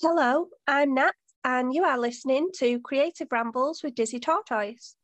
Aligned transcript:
Hello, 0.00 0.46
I'm 0.68 0.94
Nat, 0.94 1.10
and 1.42 1.74
you 1.74 1.82
are 1.82 1.98
listening 1.98 2.50
to 2.58 2.78
Creative 2.78 3.26
Rambles 3.32 3.82
with 3.82 3.96
Dizzy 3.96 4.20
Tortoise. 4.20 4.94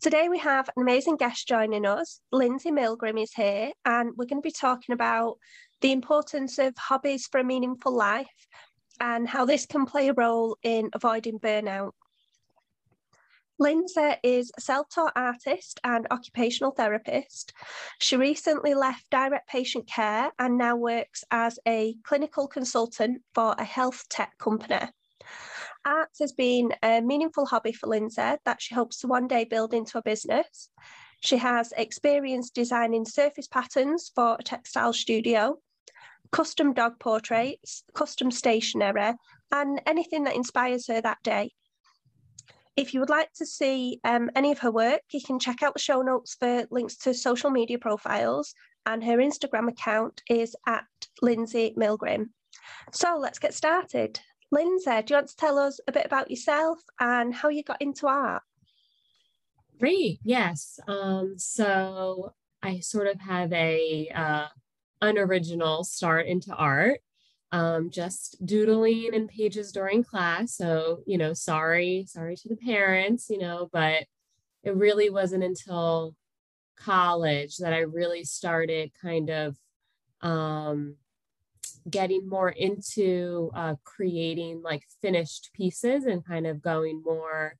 Today 0.00 0.30
we 0.30 0.38
have 0.38 0.70
an 0.74 0.82
amazing 0.82 1.16
guest 1.16 1.46
joining 1.46 1.84
us. 1.84 2.20
Lindsay 2.32 2.70
Milgrim 2.70 3.22
is 3.22 3.34
here, 3.34 3.72
and 3.84 4.12
we're 4.16 4.24
going 4.24 4.40
to 4.40 4.46
be 4.46 4.50
talking 4.50 4.94
about 4.94 5.36
the 5.82 5.92
importance 5.92 6.58
of 6.58 6.72
hobbies 6.78 7.26
for 7.30 7.40
a 7.40 7.44
meaningful 7.44 7.94
life 7.94 8.46
and 8.98 9.28
how 9.28 9.44
this 9.44 9.66
can 9.66 9.84
play 9.84 10.08
a 10.08 10.14
role 10.14 10.56
in 10.62 10.88
avoiding 10.94 11.38
burnout. 11.38 11.90
Lindsay 13.58 14.14
is 14.22 14.50
a 14.56 14.60
self 14.60 14.88
taught 14.88 15.12
artist 15.14 15.78
and 15.84 16.06
occupational 16.10 16.72
therapist. 16.72 17.52
She 18.00 18.16
recently 18.16 18.74
left 18.74 19.08
direct 19.10 19.48
patient 19.48 19.86
care 19.86 20.32
and 20.38 20.58
now 20.58 20.76
works 20.76 21.24
as 21.30 21.58
a 21.66 21.94
clinical 22.02 22.48
consultant 22.48 23.22
for 23.34 23.54
a 23.56 23.64
health 23.64 24.08
tech 24.08 24.36
company. 24.38 24.88
Art 25.86 26.10
has 26.20 26.32
been 26.32 26.74
a 26.82 27.00
meaningful 27.00 27.46
hobby 27.46 27.72
for 27.72 27.86
Lindsay 27.86 28.36
that 28.44 28.60
she 28.60 28.74
hopes 28.74 28.98
to 29.00 29.06
one 29.06 29.28
day 29.28 29.44
build 29.44 29.72
into 29.72 29.98
a 29.98 30.02
business. 30.02 30.68
She 31.20 31.36
has 31.36 31.72
experience 31.76 32.50
designing 32.50 33.04
surface 33.04 33.46
patterns 33.46 34.10
for 34.14 34.36
a 34.38 34.42
textile 34.42 34.92
studio, 34.92 35.58
custom 36.32 36.72
dog 36.72 36.98
portraits, 36.98 37.84
custom 37.94 38.30
stationery, 38.30 39.14
and 39.52 39.80
anything 39.86 40.24
that 40.24 40.34
inspires 40.34 40.88
her 40.88 41.00
that 41.00 41.22
day. 41.22 41.52
If 42.76 42.92
you 42.92 43.00
would 43.00 43.10
like 43.10 43.32
to 43.34 43.46
see 43.46 44.00
um, 44.02 44.30
any 44.34 44.50
of 44.50 44.58
her 44.58 44.70
work, 44.70 45.02
you 45.12 45.20
can 45.24 45.38
check 45.38 45.62
out 45.62 45.74
the 45.74 45.80
show 45.80 46.02
notes 46.02 46.34
for 46.34 46.66
links 46.70 46.96
to 46.98 47.14
social 47.14 47.50
media 47.50 47.78
profiles, 47.78 48.54
and 48.84 49.02
her 49.04 49.18
Instagram 49.18 49.68
account 49.68 50.22
is 50.28 50.56
at 50.66 50.84
Lindsay 51.22 51.74
Milgrim. 51.78 52.30
So 52.92 53.16
let's 53.18 53.38
get 53.38 53.54
started. 53.54 54.18
Lindsay, 54.50 55.02
do 55.02 55.14
you 55.14 55.16
want 55.16 55.28
to 55.28 55.36
tell 55.36 55.58
us 55.58 55.78
a 55.86 55.92
bit 55.92 56.06
about 56.06 56.30
yourself 56.30 56.78
and 56.98 57.32
how 57.32 57.48
you 57.48 57.62
got 57.62 57.80
into 57.80 58.08
art? 58.08 58.42
Great, 59.78 60.18
yes. 60.24 60.78
Um, 60.88 61.34
so 61.36 62.34
I 62.62 62.80
sort 62.80 63.06
of 63.06 63.20
have 63.20 63.52
a 63.52 64.08
uh, 64.14 64.46
unoriginal 65.00 65.84
start 65.84 66.26
into 66.26 66.52
art 66.54 67.00
um, 67.54 67.88
just 67.88 68.44
doodling 68.44 69.10
in 69.12 69.28
pages 69.28 69.70
during 69.70 70.02
class. 70.02 70.56
So, 70.56 71.04
you 71.06 71.16
know, 71.16 71.34
sorry, 71.34 72.04
sorry 72.08 72.34
to 72.34 72.48
the 72.48 72.56
parents, 72.56 73.30
you 73.30 73.38
know, 73.38 73.70
but 73.72 74.06
it 74.64 74.74
really 74.74 75.08
wasn't 75.08 75.44
until 75.44 76.16
college 76.76 77.58
that 77.58 77.72
I 77.72 77.80
really 77.80 78.24
started 78.24 78.90
kind 79.00 79.30
of 79.30 79.56
um, 80.20 80.96
getting 81.88 82.28
more 82.28 82.48
into 82.48 83.52
uh, 83.54 83.76
creating 83.84 84.60
like 84.60 84.82
finished 85.00 85.50
pieces 85.54 86.06
and 86.06 86.26
kind 86.26 86.48
of 86.48 86.60
going 86.60 87.04
more 87.04 87.54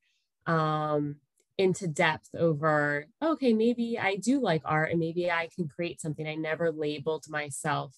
um, 0.46 1.18
into 1.56 1.86
depth 1.86 2.34
over, 2.36 3.06
okay, 3.22 3.52
maybe 3.52 3.96
I 3.96 4.16
do 4.16 4.40
like 4.40 4.62
art 4.64 4.90
and 4.90 4.98
maybe 4.98 5.30
I 5.30 5.50
can 5.54 5.68
create 5.68 6.00
something. 6.00 6.26
I 6.26 6.34
never 6.34 6.72
labeled 6.72 7.26
myself 7.28 7.94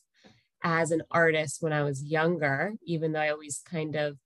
as 0.63 0.91
an 0.91 1.03
artist 1.11 1.59
when 1.61 1.73
I 1.73 1.83
was 1.83 2.05
younger, 2.05 2.75
even 2.85 3.13
though 3.13 3.21
I 3.21 3.31
always 3.31 3.63
kind 3.65 3.95
of 3.97 4.19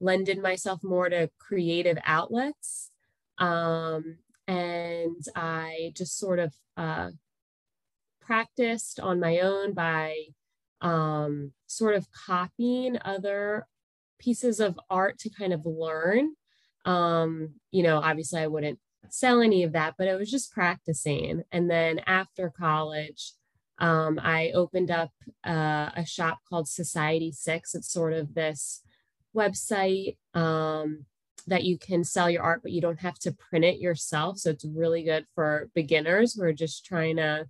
lended 0.00 0.40
myself 0.40 0.82
more 0.82 1.08
to 1.08 1.30
creative 1.38 1.98
outlets. 2.04 2.90
Um, 3.38 4.18
and 4.46 5.22
I 5.34 5.92
just 5.96 6.18
sort 6.18 6.38
of 6.38 6.52
uh, 6.76 7.10
practiced 8.20 9.00
on 9.00 9.20
my 9.20 9.40
own 9.40 9.74
by 9.74 10.16
um, 10.80 11.52
sort 11.66 11.94
of 11.94 12.08
copying 12.10 12.98
other 13.04 13.66
pieces 14.18 14.60
of 14.60 14.78
art 14.90 15.18
to 15.20 15.30
kind 15.30 15.52
of 15.52 15.64
learn. 15.64 16.34
Um, 16.84 17.54
you 17.70 17.82
know, 17.82 17.98
obviously, 17.98 18.40
I 18.40 18.48
wouldn't 18.48 18.78
sell 19.08 19.40
any 19.40 19.62
of 19.62 19.72
that, 19.72 19.94
but 19.98 20.08
it 20.08 20.18
was 20.18 20.30
just 20.30 20.52
practicing. 20.52 21.42
And 21.52 21.70
then 21.70 22.00
after 22.06 22.50
college, 22.50 23.32
um, 23.82 24.20
I 24.22 24.52
opened 24.54 24.92
up 24.92 25.10
uh, 25.44 25.90
a 25.96 26.06
shop 26.06 26.38
called 26.48 26.68
Society 26.68 27.32
Six. 27.32 27.74
It's 27.74 27.92
sort 27.92 28.12
of 28.12 28.32
this 28.32 28.80
website 29.36 30.16
um, 30.34 31.04
that 31.48 31.64
you 31.64 31.76
can 31.78 32.04
sell 32.04 32.30
your 32.30 32.44
art, 32.44 32.62
but 32.62 32.70
you 32.70 32.80
don't 32.80 33.00
have 33.00 33.18
to 33.18 33.32
print 33.32 33.64
it 33.64 33.80
yourself. 33.80 34.38
So 34.38 34.50
it's 34.50 34.64
really 34.64 35.02
good 35.02 35.26
for 35.34 35.68
beginners 35.74 36.34
who 36.34 36.44
are 36.44 36.52
just 36.52 36.86
trying 36.86 37.16
to, 37.16 37.46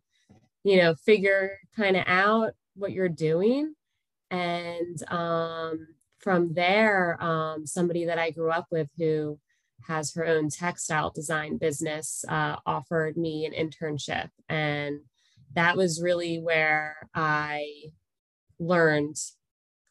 you 0.65 0.79
know, 0.79 0.95
figure 0.95 1.59
kind 1.77 1.99
of 1.99 2.05
out 2.07 2.55
what 2.77 2.93
you're 2.93 3.11
doing. 3.11 3.75
And 4.31 5.03
um, 5.13 5.87
from 6.19 6.55
there, 6.55 7.23
um, 7.23 7.67
somebody 7.67 8.07
that 8.07 8.19
I 8.19 8.31
grew 8.31 8.51
up 8.51 8.69
with 8.71 8.89
who 8.97 9.39
has 9.87 10.15
her 10.15 10.27
own 10.27 10.49
textile 10.49 11.11
design 11.11 11.59
business 11.59 12.25
uh, 12.27 12.57
offered 12.65 13.19
me 13.19 13.45
an 13.45 13.53
internship. 13.53 14.31
And 14.49 15.01
that 15.55 15.77
was 15.77 16.03
really 16.03 16.39
where 16.39 16.97
I 17.15 17.67
learned 18.59 19.17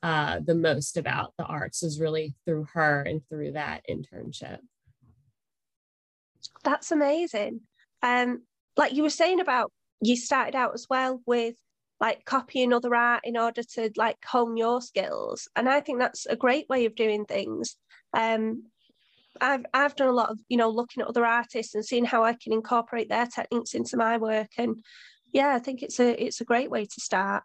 uh, 0.04 0.40
the 0.44 0.56
most 0.56 0.98
about 0.98 1.34
the 1.38 1.44
arts 1.44 1.84
was 1.84 2.00
really 2.00 2.34
through 2.46 2.68
her 2.74 3.02
and 3.02 3.22
through 3.30 3.52
that 3.52 3.84
internship. 3.90 4.60
That's 6.64 6.92
amazing. 6.92 7.62
Um, 8.02 8.42
like 8.78 8.94
you 8.94 9.04
were 9.04 9.10
saying 9.10 9.40
about 9.40 9.72
you 10.02 10.16
started 10.16 10.56
out 10.56 10.74
as 10.74 10.88
well 10.90 11.22
with 11.26 11.56
like 12.00 12.26
copying 12.26 12.74
other 12.74 12.96
art 12.96 13.22
in 13.24 13.38
order 13.38 13.62
to 13.62 13.92
like 13.96 14.18
hone 14.26 14.58
your 14.58 14.82
skills, 14.82 15.48
and 15.56 15.70
I 15.70 15.82
think 15.82 16.00
that's 16.00 16.26
a 16.26 16.36
great 16.36 16.68
way 16.68 16.86
of 16.86 16.96
doing 16.96 17.26
things. 17.26 17.76
Um, 18.18 18.64
I've 19.40 19.66
I've 19.72 19.96
done 19.96 20.08
a 20.08 20.14
lot 20.14 20.32
of 20.32 20.40
you 20.50 20.58
know 20.58 20.70
looking 20.70 21.02
at 21.02 21.08
other 21.08 21.26
artists 21.26 21.76
and 21.76 21.86
seeing 21.86 22.06
how 22.06 22.24
I 22.24 22.34
can 22.34 22.54
incorporate 22.54 23.10
their 23.10 23.28
techniques 23.28 23.76
into 23.76 23.98
my 23.98 24.18
work, 24.18 24.50
and 24.58 24.84
yeah, 25.32 25.54
I 25.56 25.60
think 25.60 25.84
it's 25.84 26.00
a 26.00 26.22
it's 26.24 26.42
a 26.42 26.46
great 26.46 26.70
way 26.70 26.86
to 26.86 27.02
start. 27.02 27.44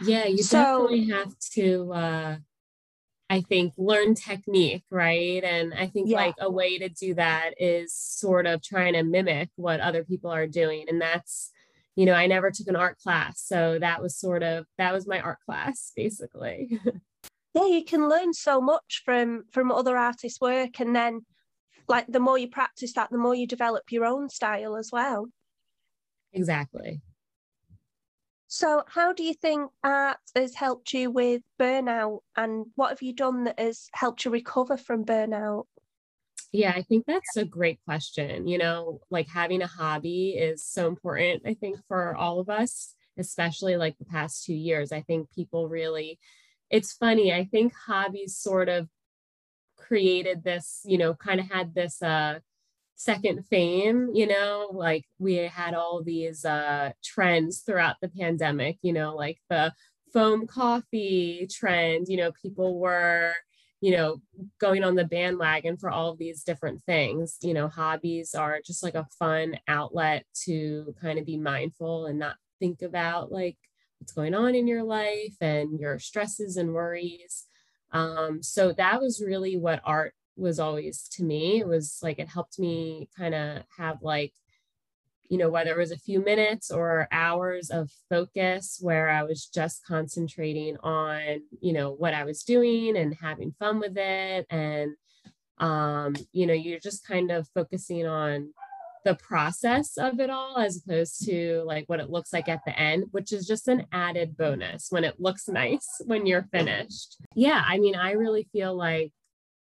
Yeah, 0.00 0.26
you 0.26 0.42
so, 0.42 0.58
definitely 0.58 1.08
have 1.10 1.38
to 1.54 1.92
uh 1.92 2.36
I 3.28 3.40
think 3.40 3.74
learn 3.76 4.14
technique, 4.14 4.84
right? 4.90 5.42
And 5.42 5.74
I 5.74 5.88
think 5.88 6.08
yeah. 6.08 6.16
like 6.16 6.34
a 6.38 6.50
way 6.50 6.78
to 6.78 6.88
do 6.88 7.14
that 7.14 7.54
is 7.58 7.92
sort 7.92 8.46
of 8.46 8.62
trying 8.62 8.92
to 8.92 9.02
mimic 9.02 9.50
what 9.56 9.80
other 9.80 10.04
people 10.04 10.30
are 10.30 10.46
doing. 10.46 10.86
And 10.88 11.00
that's, 11.00 11.50
you 11.96 12.06
know, 12.06 12.12
I 12.12 12.28
never 12.28 12.52
took 12.52 12.68
an 12.68 12.76
art 12.76 12.98
class. 12.98 13.42
So 13.42 13.78
that 13.80 14.00
was 14.00 14.16
sort 14.16 14.44
of 14.44 14.66
that 14.78 14.92
was 14.92 15.08
my 15.08 15.20
art 15.20 15.38
class 15.44 15.92
basically. 15.96 16.80
yeah, 17.54 17.66
you 17.66 17.84
can 17.84 18.08
learn 18.08 18.32
so 18.32 18.60
much 18.60 19.02
from 19.04 19.44
from 19.50 19.72
other 19.72 19.96
artists' 19.96 20.40
work 20.40 20.78
and 20.78 20.94
then 20.94 21.26
like 21.88 22.06
the 22.08 22.20
more 22.20 22.38
you 22.38 22.48
practice 22.48 22.92
that, 22.94 23.10
the 23.10 23.18
more 23.18 23.34
you 23.34 23.46
develop 23.46 23.84
your 23.90 24.04
own 24.04 24.28
style 24.28 24.76
as 24.76 24.90
well. 24.92 25.26
Exactly. 26.32 27.00
So, 28.56 28.84
how 28.88 29.12
do 29.12 29.22
you 29.22 29.34
think 29.34 29.70
art 29.84 30.16
has 30.34 30.54
helped 30.54 30.94
you 30.94 31.10
with 31.10 31.42
burnout, 31.60 32.20
and 32.34 32.64
what 32.74 32.88
have 32.88 33.02
you 33.02 33.12
done 33.12 33.44
that 33.44 33.58
has 33.60 33.90
helped 33.92 34.24
you 34.24 34.30
recover 34.30 34.78
from 34.78 35.04
burnout? 35.04 35.66
Yeah, 36.52 36.72
I 36.74 36.80
think 36.80 37.04
that's 37.04 37.36
a 37.36 37.44
great 37.44 37.80
question. 37.84 38.46
You 38.48 38.56
know, 38.56 39.00
like 39.10 39.28
having 39.28 39.60
a 39.60 39.66
hobby 39.66 40.30
is 40.30 40.64
so 40.64 40.86
important, 40.88 41.42
I 41.44 41.52
think, 41.52 41.76
for 41.86 42.16
all 42.16 42.40
of 42.40 42.48
us, 42.48 42.94
especially 43.18 43.76
like 43.76 43.98
the 43.98 44.06
past 44.06 44.46
two 44.46 44.54
years. 44.54 44.90
I 44.90 45.02
think 45.02 45.30
people 45.34 45.68
really, 45.68 46.18
it's 46.70 46.94
funny, 46.94 47.34
I 47.34 47.44
think 47.44 47.74
hobbies 47.74 48.38
sort 48.38 48.70
of 48.70 48.88
created 49.76 50.44
this, 50.44 50.80
you 50.86 50.96
know, 50.98 51.14
kind 51.14 51.40
of 51.40 51.50
had 51.50 51.74
this 51.74 52.02
uh 52.02 52.40
second 52.96 53.44
fame 53.46 54.10
you 54.14 54.26
know 54.26 54.68
like 54.72 55.04
we 55.18 55.34
had 55.34 55.74
all 55.74 56.02
these 56.02 56.44
uh 56.44 56.90
trends 57.04 57.60
throughout 57.60 57.96
the 58.00 58.08
pandemic 58.08 58.78
you 58.82 58.92
know 58.92 59.14
like 59.14 59.38
the 59.50 59.72
foam 60.12 60.46
coffee 60.46 61.46
trend 61.50 62.06
you 62.08 62.16
know 62.16 62.32
people 62.42 62.78
were 62.78 63.34
you 63.80 63.92
know 63.92 64.20
going 64.58 64.82
on 64.82 64.94
the 64.94 65.04
bandwagon 65.04 65.76
for 65.76 65.90
all 65.90 66.10
of 66.10 66.18
these 66.18 66.42
different 66.42 66.82
things. 66.84 67.36
You 67.42 67.54
know 67.54 67.68
hobbies 67.68 68.34
are 68.34 68.60
just 68.64 68.82
like 68.82 68.94
a 68.94 69.06
fun 69.18 69.58
outlet 69.68 70.24
to 70.44 70.94
kind 71.00 71.18
of 71.18 71.26
be 71.26 71.36
mindful 71.36 72.06
and 72.06 72.18
not 72.18 72.36
think 72.58 72.82
about 72.82 73.30
like 73.30 73.56
what's 73.98 74.12
going 74.12 74.34
on 74.34 74.54
in 74.54 74.66
your 74.66 74.82
life 74.82 75.36
and 75.40 75.78
your 75.78 75.98
stresses 75.98 76.56
and 76.56 76.72
worries. 76.72 77.44
Um, 77.92 78.42
so 78.42 78.72
that 78.72 79.00
was 79.00 79.22
really 79.24 79.56
what 79.56 79.80
art 79.84 80.14
was 80.36 80.58
always 80.58 81.08
to 81.08 81.24
me 81.24 81.60
it 81.60 81.66
was 81.66 81.98
like 82.02 82.18
it 82.18 82.28
helped 82.28 82.58
me 82.58 83.08
kind 83.16 83.34
of 83.34 83.62
have 83.76 84.02
like 84.02 84.32
you 85.28 85.38
know 85.38 85.50
whether 85.50 85.70
it 85.70 85.78
was 85.78 85.90
a 85.90 85.98
few 85.98 86.20
minutes 86.20 86.70
or 86.70 87.08
hours 87.10 87.70
of 87.70 87.90
focus 88.08 88.78
where 88.80 89.08
i 89.08 89.22
was 89.22 89.46
just 89.46 89.84
concentrating 89.86 90.76
on 90.82 91.40
you 91.60 91.72
know 91.72 91.90
what 91.90 92.14
i 92.14 92.24
was 92.24 92.42
doing 92.42 92.96
and 92.96 93.16
having 93.20 93.54
fun 93.58 93.80
with 93.80 93.96
it 93.96 94.46
and 94.50 94.94
um 95.58 96.14
you 96.32 96.46
know 96.46 96.54
you're 96.54 96.78
just 96.78 97.06
kind 97.06 97.30
of 97.30 97.48
focusing 97.54 98.06
on 98.06 98.52
the 99.06 99.14
process 99.14 99.96
of 99.98 100.18
it 100.18 100.30
all 100.30 100.58
as 100.58 100.82
opposed 100.82 101.24
to 101.24 101.62
like 101.64 101.88
what 101.88 102.00
it 102.00 102.10
looks 102.10 102.32
like 102.32 102.48
at 102.48 102.60
the 102.66 102.76
end, 102.76 103.04
which 103.12 103.32
is 103.32 103.46
just 103.46 103.68
an 103.68 103.86
added 103.92 104.36
bonus 104.36 104.88
when 104.90 105.04
it 105.04 105.20
looks 105.20 105.48
nice 105.48 105.86
when 106.04 106.26
you're 106.26 106.48
finished. 106.52 107.16
Yeah, 107.34 107.62
I 107.64 107.78
mean, 107.78 107.94
I 107.94 108.12
really 108.12 108.48
feel 108.52 108.76
like, 108.76 109.12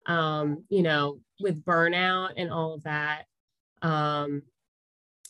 um, 0.07 0.65
you 0.69 0.83
know, 0.83 1.21
with 1.41 1.65
burnout 1.65 2.33
and 2.37 2.51
all 2.51 2.75
of 2.75 2.85
that, 2.85 3.25
um, 3.83 4.43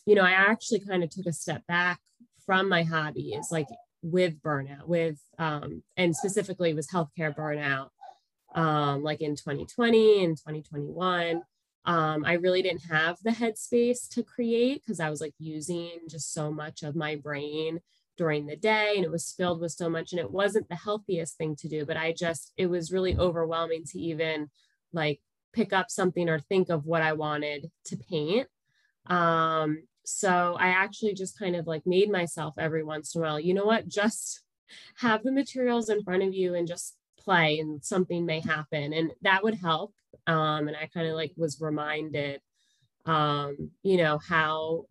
you 0.05 0.15
know, 0.15 0.21
I 0.21 0.31
actually 0.31 0.81
kind 0.81 1.03
of 1.03 1.09
took 1.09 1.25
a 1.25 1.33
step 1.33 1.65
back 1.67 1.99
from 2.45 2.69
my 2.69 2.83
hobbies, 2.83 3.47
like 3.51 3.67
with 4.01 4.41
burnout, 4.41 4.87
with, 4.87 5.19
um, 5.39 5.83
and 5.97 6.15
specifically 6.15 6.73
was 6.73 6.87
healthcare 6.87 7.35
burnout, 7.35 7.89
um, 8.53 9.03
like 9.03 9.21
in 9.21 9.35
2020 9.35 10.23
and 10.23 10.37
2021 10.37 11.41
um, 11.87 12.25
I 12.25 12.33
really 12.33 12.63
didn't 12.63 12.85
have 12.89 13.17
the 13.23 13.29
headspace 13.29 14.09
to 14.09 14.23
create 14.23 14.81
because 14.81 14.99
I 14.99 15.09
was 15.09 15.21
like 15.21 15.35
using 15.37 15.99
just 16.09 16.33
so 16.33 16.51
much 16.51 16.81
of 16.81 16.95
my 16.95 17.15
brain 17.15 17.79
during 18.17 18.45
the 18.45 18.55
day 18.55 18.93
and 18.95 19.05
it 19.05 19.11
was 19.11 19.33
filled 19.37 19.59
with 19.59 19.71
so 19.71 19.89
much 19.89 20.11
and 20.11 20.19
it 20.19 20.31
wasn't 20.31 20.67
the 20.69 20.75
healthiest 20.75 21.37
thing 21.37 21.53
to 21.53 21.67
do 21.67 21.85
but 21.85 21.97
i 21.97 22.13
just 22.13 22.53
it 22.55 22.67
was 22.67 22.91
really 22.91 23.17
overwhelming 23.17 23.83
to 23.85 23.99
even 23.99 24.49
like 24.93 25.19
pick 25.53 25.73
up 25.73 25.89
something 25.89 26.29
or 26.29 26.39
think 26.39 26.69
of 26.69 26.85
what 26.85 27.01
i 27.01 27.13
wanted 27.13 27.71
to 27.85 27.97
paint. 27.97 28.47
Um 29.07 29.83
so 30.03 30.55
i 30.59 30.67
actually 30.67 31.13
just 31.13 31.39
kind 31.39 31.55
of 31.55 31.65
like 31.65 31.85
made 31.85 32.11
myself 32.11 32.53
every 32.59 32.83
once 32.83 33.15
in 33.15 33.21
a 33.21 33.23
while 33.23 33.39
you 33.39 33.55
know 33.55 33.65
what 33.65 33.87
just 33.87 34.43
have 34.97 35.23
the 35.23 35.31
materials 35.31 35.89
in 35.89 36.03
front 36.03 36.23
of 36.23 36.33
you 36.33 36.53
and 36.53 36.67
just 36.67 36.95
play 37.25 37.59
and 37.59 37.83
something 37.83 38.25
may 38.25 38.39
happen. 38.39 38.93
And 38.93 39.11
that 39.23 39.43
would 39.43 39.55
help. 39.55 39.93
Um, 40.27 40.67
and 40.67 40.77
i 40.77 40.89
kind 40.93 41.07
of 41.07 41.15
like 41.15 41.33
was 41.35 41.59
reminded 41.59 42.39
um, 43.05 43.71
you 43.83 43.97
know 43.97 44.17
how 44.17 44.85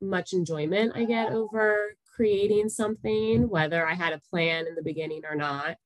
much 0.00 0.32
enjoyment 0.32 0.92
i 0.94 1.04
get 1.04 1.32
over 1.32 1.94
creating 2.14 2.68
something 2.68 3.48
whether 3.48 3.86
i 3.86 3.94
had 3.94 4.12
a 4.12 4.20
plan 4.30 4.66
in 4.66 4.74
the 4.74 4.82
beginning 4.82 5.22
or 5.28 5.34
not. 5.34 5.76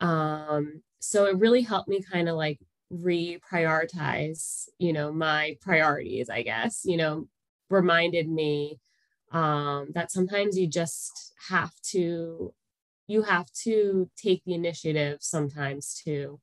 Um, 0.00 0.82
so 1.00 1.26
it 1.26 1.38
really 1.38 1.62
helped 1.62 1.88
me 1.88 2.02
kind 2.02 2.28
of 2.28 2.36
like 2.36 2.58
reprioritize 2.92 4.68
you 4.78 4.92
know 4.92 5.12
my 5.12 5.56
priorities 5.60 6.28
i 6.28 6.42
guess 6.42 6.82
you 6.84 6.96
know 6.96 7.26
reminded 7.70 8.28
me 8.28 8.78
um, 9.32 9.90
that 9.94 10.10
sometimes 10.10 10.58
you 10.58 10.66
just 10.66 11.32
have 11.48 11.72
to 11.82 12.52
you 13.06 13.22
have 13.22 13.50
to 13.52 14.10
take 14.16 14.42
the 14.44 14.54
initiative 14.54 15.18
sometimes 15.20 16.00
to 16.04 16.40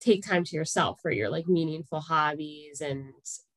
take 0.00 0.26
time 0.26 0.44
to 0.44 0.56
yourself 0.56 1.00
for 1.02 1.10
your 1.10 1.28
like 1.28 1.46
meaningful 1.48 2.00
hobbies 2.00 2.80
and 2.80 3.12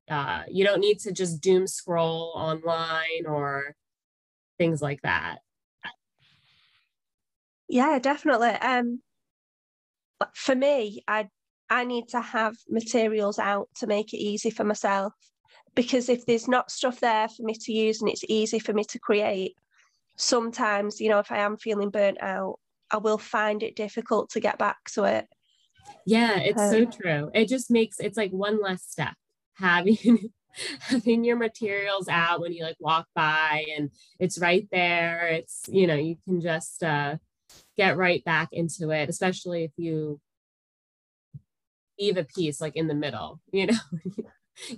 uh, 0.09 0.43
you 0.49 0.65
don't 0.65 0.81
need 0.81 0.99
to 0.99 1.11
just 1.11 1.41
doom 1.41 1.67
scroll 1.67 2.33
online 2.35 3.25
or 3.25 3.75
things 4.57 4.81
like 4.81 5.01
that. 5.01 5.39
Yeah 7.67 7.99
definitely. 7.99 8.49
Um 8.49 9.01
for 10.35 10.55
me 10.55 11.03
i 11.07 11.27
i 11.69 11.83
need 11.83 12.07
to 12.07 12.21
have 12.21 12.55
materials 12.69 13.39
out 13.39 13.67
to 13.75 13.87
make 13.87 14.13
it 14.13 14.17
easy 14.17 14.49
for 14.49 14.63
myself 14.63 15.13
because 15.75 16.09
if 16.09 16.25
there's 16.25 16.47
not 16.47 16.71
stuff 16.71 16.99
there 16.99 17.27
for 17.29 17.43
me 17.43 17.53
to 17.53 17.71
use 17.71 18.01
and 18.01 18.09
it's 18.09 18.25
easy 18.27 18.59
for 18.59 18.73
me 18.73 18.83
to 18.83 18.99
create 18.99 19.55
sometimes, 20.21 20.99
you 20.99 21.09
know, 21.09 21.19
if 21.19 21.31
I 21.31 21.39
am 21.39 21.57
feeling 21.57 21.89
burnt 21.89 22.21
out, 22.21 22.59
I 22.91 22.97
will 22.97 23.17
find 23.17 23.63
it 23.63 23.75
difficult 23.75 24.29
to 24.31 24.39
get 24.39 24.57
back 24.57 24.77
to 24.93 25.03
it. 25.05 25.27
Yeah, 26.05 26.39
it's 26.39 26.61
um, 26.61 26.71
so 26.71 26.85
true. 26.85 27.31
It 27.33 27.47
just 27.47 27.71
makes 27.71 27.99
it's 27.99 28.17
like 28.17 28.31
one 28.31 28.61
less 28.61 28.83
step 28.83 29.13
having 29.55 30.31
having 30.79 31.23
your 31.23 31.37
materials 31.37 32.07
out 32.07 32.41
when 32.41 32.53
you 32.53 32.63
like 32.63 32.77
walk 32.79 33.07
by 33.15 33.65
and 33.77 33.91
it's 34.19 34.39
right 34.39 34.67
there. 34.71 35.27
It's 35.27 35.63
you 35.69 35.87
know, 35.87 35.95
you 35.95 36.17
can 36.23 36.41
just 36.41 36.83
uh 36.83 37.17
get 37.77 37.97
right 37.97 38.23
back 38.23 38.49
into 38.51 38.89
it, 38.91 39.09
especially 39.09 39.63
if 39.63 39.71
you 39.77 40.19
leave 41.99 42.17
a 42.17 42.23
piece 42.23 42.59
like 42.59 42.75
in 42.75 42.87
the 42.87 42.95
middle, 42.95 43.39
you 43.51 43.67
know. 43.67 43.77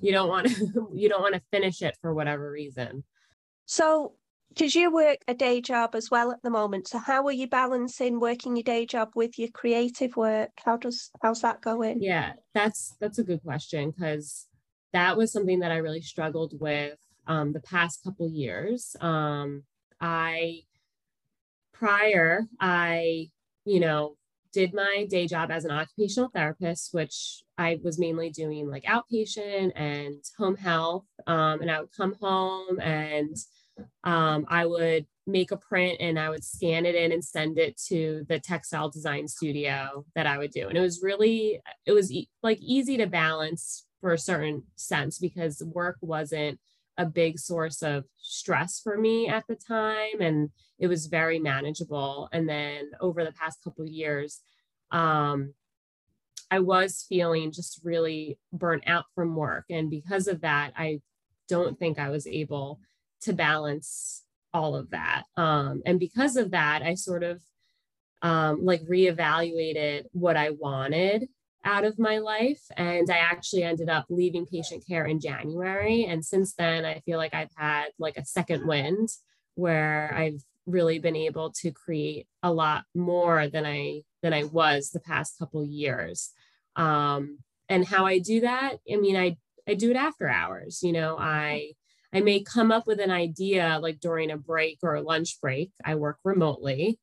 you 0.01 0.11
don't 0.11 0.29
want 0.29 0.47
to 0.47 0.89
you 0.93 1.09
don't 1.09 1.21
want 1.21 1.35
to 1.35 1.41
finish 1.51 1.81
it 1.81 1.97
for 2.01 2.13
whatever 2.13 2.49
reason. 2.51 3.03
So 3.65 4.13
because 4.53 4.75
you 4.75 4.93
work 4.93 5.17
a 5.27 5.33
day 5.33 5.61
job 5.61 5.95
as 5.95 6.11
well 6.11 6.31
at 6.31 6.41
the 6.43 6.49
moment 6.49 6.87
so 6.87 6.97
how 6.99 7.25
are 7.25 7.31
you 7.31 7.47
balancing 7.47 8.19
working 8.19 8.55
your 8.55 8.63
day 8.63 8.85
job 8.85 9.09
with 9.15 9.39
your 9.39 9.49
creative 9.49 10.15
work 10.15 10.51
how 10.63 10.77
does 10.77 11.09
how's 11.21 11.41
that 11.41 11.61
going 11.61 12.01
yeah 12.01 12.33
that's 12.53 12.95
that's 12.99 13.19
a 13.19 13.23
good 13.23 13.41
question 13.43 13.91
because 13.91 14.47
that 14.91 15.17
was 15.17 15.31
something 15.31 15.59
that 15.59 15.71
i 15.71 15.77
really 15.77 16.01
struggled 16.01 16.53
with 16.59 16.97
um, 17.25 17.53
the 17.53 17.61
past 17.61 18.03
couple 18.03 18.29
years 18.29 18.95
um, 19.01 19.63
i 19.99 20.59
prior 21.73 22.43
i 22.59 23.27
you 23.65 23.79
know 23.79 24.15
did 24.53 24.73
my 24.73 25.07
day 25.09 25.25
job 25.25 25.49
as 25.49 25.65
an 25.65 25.71
occupational 25.71 26.29
therapist 26.29 26.93
which 26.93 27.43
i 27.57 27.79
was 27.83 27.99
mainly 27.99 28.29
doing 28.29 28.69
like 28.69 28.83
outpatient 28.83 29.71
and 29.75 30.23
home 30.37 30.55
health 30.55 31.05
um, 31.27 31.61
and 31.61 31.71
i 31.71 31.79
would 31.79 31.91
come 31.95 32.15
home 32.21 32.79
and 32.79 33.35
um, 34.03 34.45
I 34.49 34.65
would 34.65 35.05
make 35.25 35.51
a 35.51 35.57
print 35.57 35.97
and 35.99 36.19
I 36.19 36.29
would 36.29 36.43
scan 36.43 36.85
it 36.85 36.95
in 36.95 37.11
and 37.11 37.23
send 37.23 37.57
it 37.57 37.77
to 37.87 38.25
the 38.27 38.39
textile 38.39 38.89
design 38.89 39.27
studio 39.27 40.05
that 40.15 40.27
I 40.27 40.37
would 40.37 40.51
do. 40.51 40.67
And 40.67 40.77
it 40.77 40.81
was 40.81 41.01
really, 41.01 41.61
it 41.85 41.93
was 41.93 42.11
e- 42.11 42.29
like 42.41 42.59
easy 42.61 42.97
to 42.97 43.07
balance 43.07 43.85
for 44.01 44.11
a 44.11 44.17
certain 44.17 44.63
sense 44.75 45.17
because 45.17 45.63
work 45.63 45.97
wasn't 46.01 46.59
a 46.97 47.05
big 47.05 47.39
source 47.39 47.81
of 47.81 48.05
stress 48.17 48.79
for 48.79 48.97
me 48.97 49.27
at 49.27 49.45
the 49.47 49.55
time 49.55 50.21
and 50.21 50.49
it 50.79 50.87
was 50.87 51.07
very 51.07 51.39
manageable. 51.39 52.29
And 52.31 52.47
then 52.47 52.91
over 52.99 53.23
the 53.23 53.31
past 53.31 53.63
couple 53.63 53.85
years, 53.85 54.41
um, 54.91 55.53
I 56.51 56.59
was 56.59 57.05
feeling 57.07 57.51
just 57.51 57.79
really 57.83 58.37
burnt 58.51 58.83
out 58.85 59.05
from 59.15 59.35
work. 59.35 59.65
And 59.69 59.89
because 59.89 60.27
of 60.27 60.41
that, 60.41 60.73
I 60.77 61.01
don't 61.49 61.79
think 61.79 61.97
I 61.97 62.09
was 62.09 62.27
able 62.27 62.79
to 63.21 63.33
balance 63.33 64.23
all 64.53 64.75
of 64.75 64.91
that. 64.91 65.23
Um, 65.35 65.81
and 65.85 65.99
because 65.99 66.35
of 66.35 66.51
that, 66.51 66.83
I 66.83 66.93
sort 66.93 67.23
of 67.23 67.41
um, 68.21 68.63
like 68.63 68.83
reevaluated 68.83 70.03
what 70.11 70.37
I 70.37 70.51
wanted 70.51 71.27
out 71.63 71.85
of 71.85 71.99
my 71.99 72.17
life. 72.17 72.61
And 72.75 73.09
I 73.09 73.17
actually 73.17 73.63
ended 73.63 73.89
up 73.89 74.05
leaving 74.09 74.45
patient 74.45 74.83
care 74.87 75.05
in 75.05 75.19
January. 75.19 76.05
And 76.05 76.23
since 76.23 76.53
then, 76.53 76.85
I 76.85 76.99
feel 77.05 77.17
like 77.17 77.33
I've 77.33 77.53
had 77.55 77.87
like 77.97 78.17
a 78.17 78.25
second 78.25 78.67
wind 78.67 79.09
where 79.55 80.13
I've 80.15 80.41
really 80.65 80.99
been 80.99 81.15
able 81.15 81.51
to 81.51 81.71
create 81.71 82.27
a 82.41 82.51
lot 82.51 82.83
more 82.95 83.47
than 83.47 83.65
I 83.65 84.01
than 84.21 84.33
I 84.33 84.45
was 84.45 84.89
the 84.89 84.99
past 84.99 85.37
couple 85.37 85.65
years. 85.65 86.31
Um, 86.75 87.39
and 87.69 87.85
how 87.85 88.05
I 88.05 88.19
do 88.19 88.41
that, 88.41 88.77
I 88.91 88.95
mean, 88.95 89.15
I 89.17 89.37
I 89.67 89.75
do 89.75 89.91
it 89.91 89.97
after 89.97 90.27
hours. 90.27 90.81
You 90.83 90.93
know, 90.93 91.17
I 91.17 91.73
I 92.13 92.21
may 92.21 92.43
come 92.43 92.71
up 92.71 92.87
with 92.87 92.99
an 92.99 93.11
idea 93.11 93.79
like 93.81 93.99
during 93.99 94.31
a 94.31 94.37
break 94.37 94.79
or 94.83 94.95
a 94.95 95.01
lunch 95.01 95.39
break. 95.41 95.71
I 95.83 95.95
work 95.95 96.19
remotely. 96.23 96.99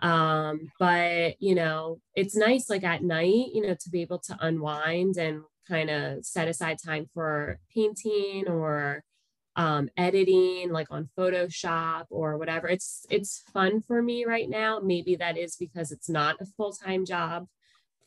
Um, 0.00 0.70
but 0.78 1.40
you 1.40 1.54
know, 1.54 2.00
it's 2.14 2.36
nice 2.36 2.70
like 2.70 2.84
at 2.84 3.02
night, 3.02 3.46
you 3.52 3.62
know, 3.62 3.74
to 3.74 3.90
be 3.90 4.02
able 4.02 4.18
to 4.20 4.36
unwind 4.40 5.16
and 5.16 5.42
kind 5.68 5.90
of 5.90 6.24
set 6.24 6.48
aside 6.48 6.78
time 6.84 7.06
for 7.12 7.58
painting 7.74 8.48
or 8.48 9.02
um, 9.56 9.88
editing 9.96 10.70
like 10.70 10.86
on 10.90 11.08
Photoshop 11.18 12.04
or 12.10 12.38
whatever. 12.38 12.68
It's 12.68 13.06
it's 13.10 13.42
fun 13.52 13.80
for 13.80 14.02
me 14.02 14.24
right 14.24 14.48
now. 14.48 14.80
Maybe 14.80 15.16
that 15.16 15.36
is 15.36 15.56
because 15.56 15.90
it's 15.90 16.08
not 16.08 16.36
a 16.40 16.46
full-time 16.46 17.04
job 17.04 17.48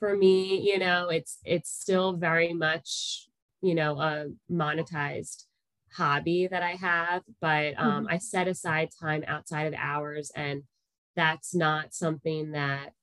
for 0.02 0.18
me, 0.18 0.60
you 0.60 0.80
know, 0.80 1.10
it's 1.10 1.38
it's 1.46 1.70
still 1.70 2.14
very 2.14 2.54
much, 2.54 3.28
you 3.62 3.76
know, 3.76 4.02
a 4.02 4.26
monetized 4.52 5.46
hobby 5.94 6.48
that 6.48 6.64
I 6.64 6.72
have, 6.72 7.22
but 7.40 7.76
um, 7.78 8.06
mm-hmm. 8.06 8.14
I 8.14 8.18
set 8.18 8.48
aside 8.48 8.90
time 9.00 9.24
outside 9.28 9.68
of 9.68 9.76
hours, 9.78 10.32
and 10.36 10.64
that's 11.16 11.54
not 11.54 11.94
something 11.94 12.52
that 12.52 12.94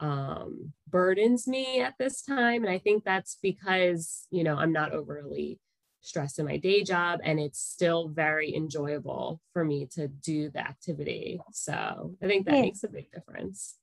um, 0.00 0.72
burdens 0.88 1.46
me 1.46 1.80
at 1.80 1.94
this 1.98 2.22
time. 2.22 2.64
And 2.64 2.72
I 2.72 2.78
think 2.78 3.04
that's 3.04 3.38
because, 3.40 4.26
you 4.30 4.44
know, 4.44 4.56
I'm 4.56 4.72
not 4.72 4.92
overly 4.92 5.60
stressed 6.00 6.40
in 6.40 6.46
my 6.46 6.56
day 6.56 6.82
job 6.82 7.20
and 7.22 7.38
it's 7.38 7.60
still 7.60 8.08
very 8.08 8.54
enjoyable 8.54 9.40
for 9.52 9.64
me 9.64 9.86
to 9.94 10.08
do 10.08 10.50
the 10.50 10.58
activity. 10.58 11.40
So 11.52 12.16
I 12.20 12.26
think 12.26 12.46
that 12.46 12.54
yeah. 12.54 12.62
makes 12.62 12.82
a 12.82 12.88
big 12.88 13.10
difference. 13.12 13.76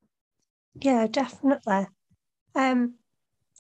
Yeah, 0.75 1.07
definitely. 1.07 1.87
Um, 2.53 2.95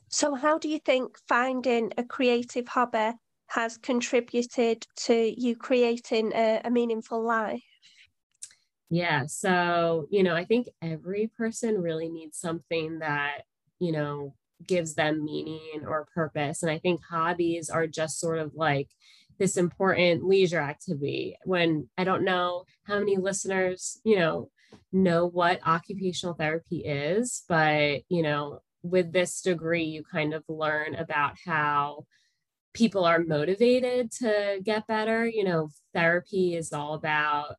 so 0.09 0.35
how 0.35 0.57
do 0.57 0.67
you 0.67 0.79
think 0.79 1.17
finding 1.27 1.93
a 1.97 2.03
creative 2.03 2.67
hobby 2.67 3.13
has 3.47 3.77
contributed 3.77 4.85
to 4.95 5.33
you 5.41 5.55
creating 5.55 6.33
a, 6.33 6.61
a 6.65 6.69
meaningful 6.69 7.23
life? 7.23 7.63
Yeah. 8.89 9.25
So, 9.27 10.07
you 10.09 10.23
know, 10.23 10.35
I 10.35 10.45
think 10.45 10.67
every 10.81 11.27
person 11.37 11.81
really 11.81 12.09
needs 12.09 12.39
something 12.39 12.99
that, 12.99 13.41
you 13.79 13.91
know, 13.91 14.33
gives 14.65 14.95
them 14.95 15.23
meaning 15.23 15.83
or 15.85 16.07
purpose. 16.13 16.63
And 16.63 16.71
I 16.71 16.79
think 16.79 17.01
hobbies 17.03 17.69
are 17.69 17.87
just 17.87 18.19
sort 18.19 18.39
of 18.39 18.53
like 18.55 18.89
this 19.37 19.57
important 19.57 20.25
leisure 20.25 20.59
activity 20.59 21.37
when 21.45 21.87
I 21.97 22.03
don't 22.03 22.25
know 22.25 22.65
how 22.83 22.99
many 22.99 23.17
listeners, 23.17 24.01
you 24.03 24.17
know, 24.17 24.49
know 24.91 25.27
what 25.27 25.65
occupational 25.65 26.35
therapy 26.35 26.79
is, 26.79 27.43
but, 27.47 28.01
you 28.09 28.21
know, 28.21 28.59
with 28.83 29.11
this 29.11 29.41
degree, 29.41 29.83
you 29.83 30.03
kind 30.03 30.33
of 30.33 30.43
learn 30.47 30.95
about 30.95 31.35
how 31.45 32.05
people 32.73 33.05
are 33.05 33.19
motivated 33.19 34.11
to 34.11 34.59
get 34.63 34.87
better. 34.87 35.25
You 35.25 35.43
know, 35.43 35.69
therapy 35.93 36.55
is 36.55 36.73
all 36.73 36.93
about 36.93 37.55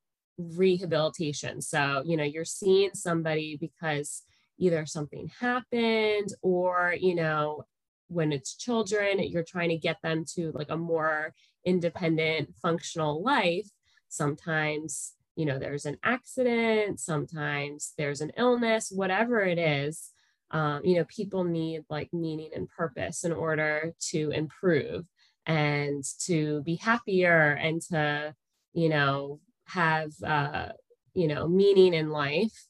rehabilitation. 0.56 1.60
So, 1.60 2.02
you 2.04 2.16
know, 2.16 2.24
you're 2.24 2.44
seeing 2.44 2.90
somebody 2.94 3.56
because 3.60 4.22
either 4.58 4.86
something 4.86 5.30
happened 5.40 6.28
or, 6.42 6.94
you 6.98 7.14
know, 7.14 7.64
when 8.08 8.32
it's 8.32 8.56
children, 8.56 9.22
you're 9.22 9.44
trying 9.44 9.70
to 9.70 9.76
get 9.76 9.98
them 10.02 10.24
to 10.34 10.52
like 10.52 10.70
a 10.70 10.76
more 10.76 11.32
independent, 11.64 12.54
functional 12.60 13.22
life. 13.22 13.68
Sometimes, 14.08 15.14
you 15.36 15.46
know, 15.46 15.58
there's 15.58 15.86
an 15.86 15.96
accident, 16.02 17.00
sometimes 17.00 17.92
there's 17.96 18.20
an 18.20 18.32
illness, 18.36 18.90
whatever 18.90 19.40
it 19.40 19.58
is. 19.58 20.10
Um, 20.50 20.80
you 20.84 20.96
know, 20.96 21.04
people 21.04 21.44
need 21.44 21.82
like 21.88 22.12
meaning 22.12 22.50
and 22.54 22.68
purpose 22.68 23.24
in 23.24 23.32
order 23.32 23.94
to 24.10 24.30
improve 24.30 25.04
and 25.46 26.04
to 26.20 26.62
be 26.62 26.74
happier 26.74 27.52
and 27.52 27.80
to, 27.82 28.34
you 28.72 28.88
know, 28.88 29.38
have, 29.72 30.12
uh, 30.24 30.68
you 31.14 31.28
know, 31.28 31.48
meaning 31.48 31.94
in 31.94 32.10
life. 32.10 32.66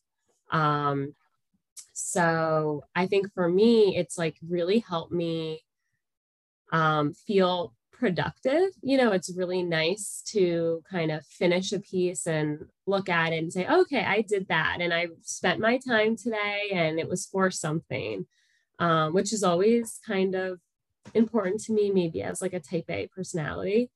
Um, 0.50 1.14
so 1.92 2.84
I 2.94 3.06
think 3.06 3.32
for 3.32 3.48
me, 3.48 3.96
it's 3.96 4.18
like 4.18 4.36
really 4.48 4.80
helped 4.80 5.12
me 5.12 5.62
um, 6.72 7.12
feel 7.12 7.74
productive. 7.92 8.70
You 8.82 8.96
know, 8.96 9.12
it's 9.12 9.36
really 9.36 9.62
nice 9.62 10.22
to 10.28 10.82
kind 10.90 11.10
of 11.10 11.24
finish 11.26 11.72
a 11.72 11.80
piece 11.80 12.26
and 12.26 12.66
look 12.86 13.08
at 13.08 13.32
it 13.32 13.38
and 13.38 13.52
say, 13.52 13.66
okay, 13.66 14.02
I 14.04 14.22
did 14.22 14.48
that. 14.48 14.78
And 14.80 14.92
I 14.92 15.08
spent 15.22 15.60
my 15.60 15.78
time 15.78 16.16
today 16.16 16.70
and 16.72 16.98
it 16.98 17.08
was 17.08 17.26
for 17.26 17.50
something, 17.50 18.26
um, 18.78 19.12
which 19.12 19.32
is 19.32 19.44
always 19.44 20.00
kind 20.06 20.34
of 20.34 20.60
important 21.14 21.60
to 21.64 21.72
me, 21.72 21.90
maybe 21.90 22.22
as 22.22 22.40
like 22.40 22.54
a 22.54 22.60
type 22.60 22.88
A 22.88 23.08
personality. 23.14 23.90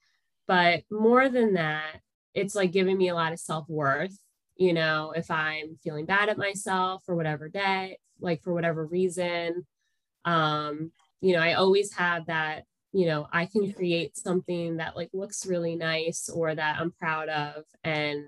But 0.46 0.82
more 0.90 1.30
than 1.30 1.54
that, 1.54 2.00
it's 2.34 2.54
like 2.54 2.72
giving 2.72 2.98
me 2.98 3.08
a 3.08 3.14
lot 3.14 3.32
of 3.32 3.38
self 3.38 3.68
worth 3.68 4.18
you 4.56 4.72
know, 4.72 5.12
if 5.16 5.30
I'm 5.30 5.78
feeling 5.82 6.06
bad 6.06 6.28
at 6.28 6.38
myself 6.38 7.02
for 7.04 7.16
whatever 7.16 7.48
day, 7.48 7.98
like 8.20 8.42
for 8.42 8.52
whatever 8.52 8.86
reason. 8.86 9.66
Um, 10.24 10.92
you 11.20 11.34
know, 11.34 11.40
I 11.40 11.54
always 11.54 11.92
have 11.94 12.26
that, 12.26 12.64
you 12.92 13.06
know, 13.06 13.26
I 13.32 13.46
can 13.46 13.72
create 13.72 14.16
something 14.16 14.76
that 14.76 14.96
like 14.96 15.10
looks 15.12 15.46
really 15.46 15.74
nice 15.74 16.28
or 16.28 16.54
that 16.54 16.80
I'm 16.80 16.92
proud 16.92 17.28
of. 17.28 17.64
And, 17.82 18.24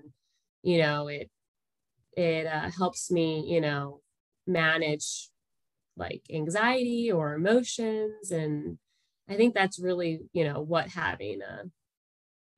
you 0.63 0.79
know, 0.79 1.07
it, 1.07 1.29
it 2.17 2.45
uh, 2.45 2.69
helps 2.71 3.09
me, 3.09 3.45
you 3.47 3.61
know, 3.61 4.01
manage 4.45 5.29
like 5.95 6.23
anxiety 6.31 7.11
or 7.11 7.35
emotions. 7.35 8.31
And 8.31 8.77
I 9.29 9.35
think 9.35 9.53
that's 9.53 9.79
really, 9.79 10.19
you 10.33 10.43
know, 10.43 10.59
what 10.59 10.89
having 10.89 11.41
a 11.41 11.63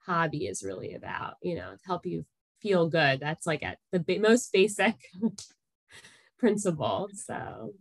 hobby 0.09 0.47
is 0.47 0.63
really 0.63 0.95
about, 0.95 1.35
you 1.41 1.55
know, 1.55 1.71
to 1.71 1.85
help 1.85 2.05
you 2.05 2.25
feel 2.61 2.89
good. 2.89 3.19
That's 3.19 3.45
like 3.45 3.63
at 3.63 3.77
the 3.91 3.99
ba- 3.99 4.19
most 4.19 4.51
basic 4.51 4.95
principle. 6.39 7.09
So, 7.13 7.73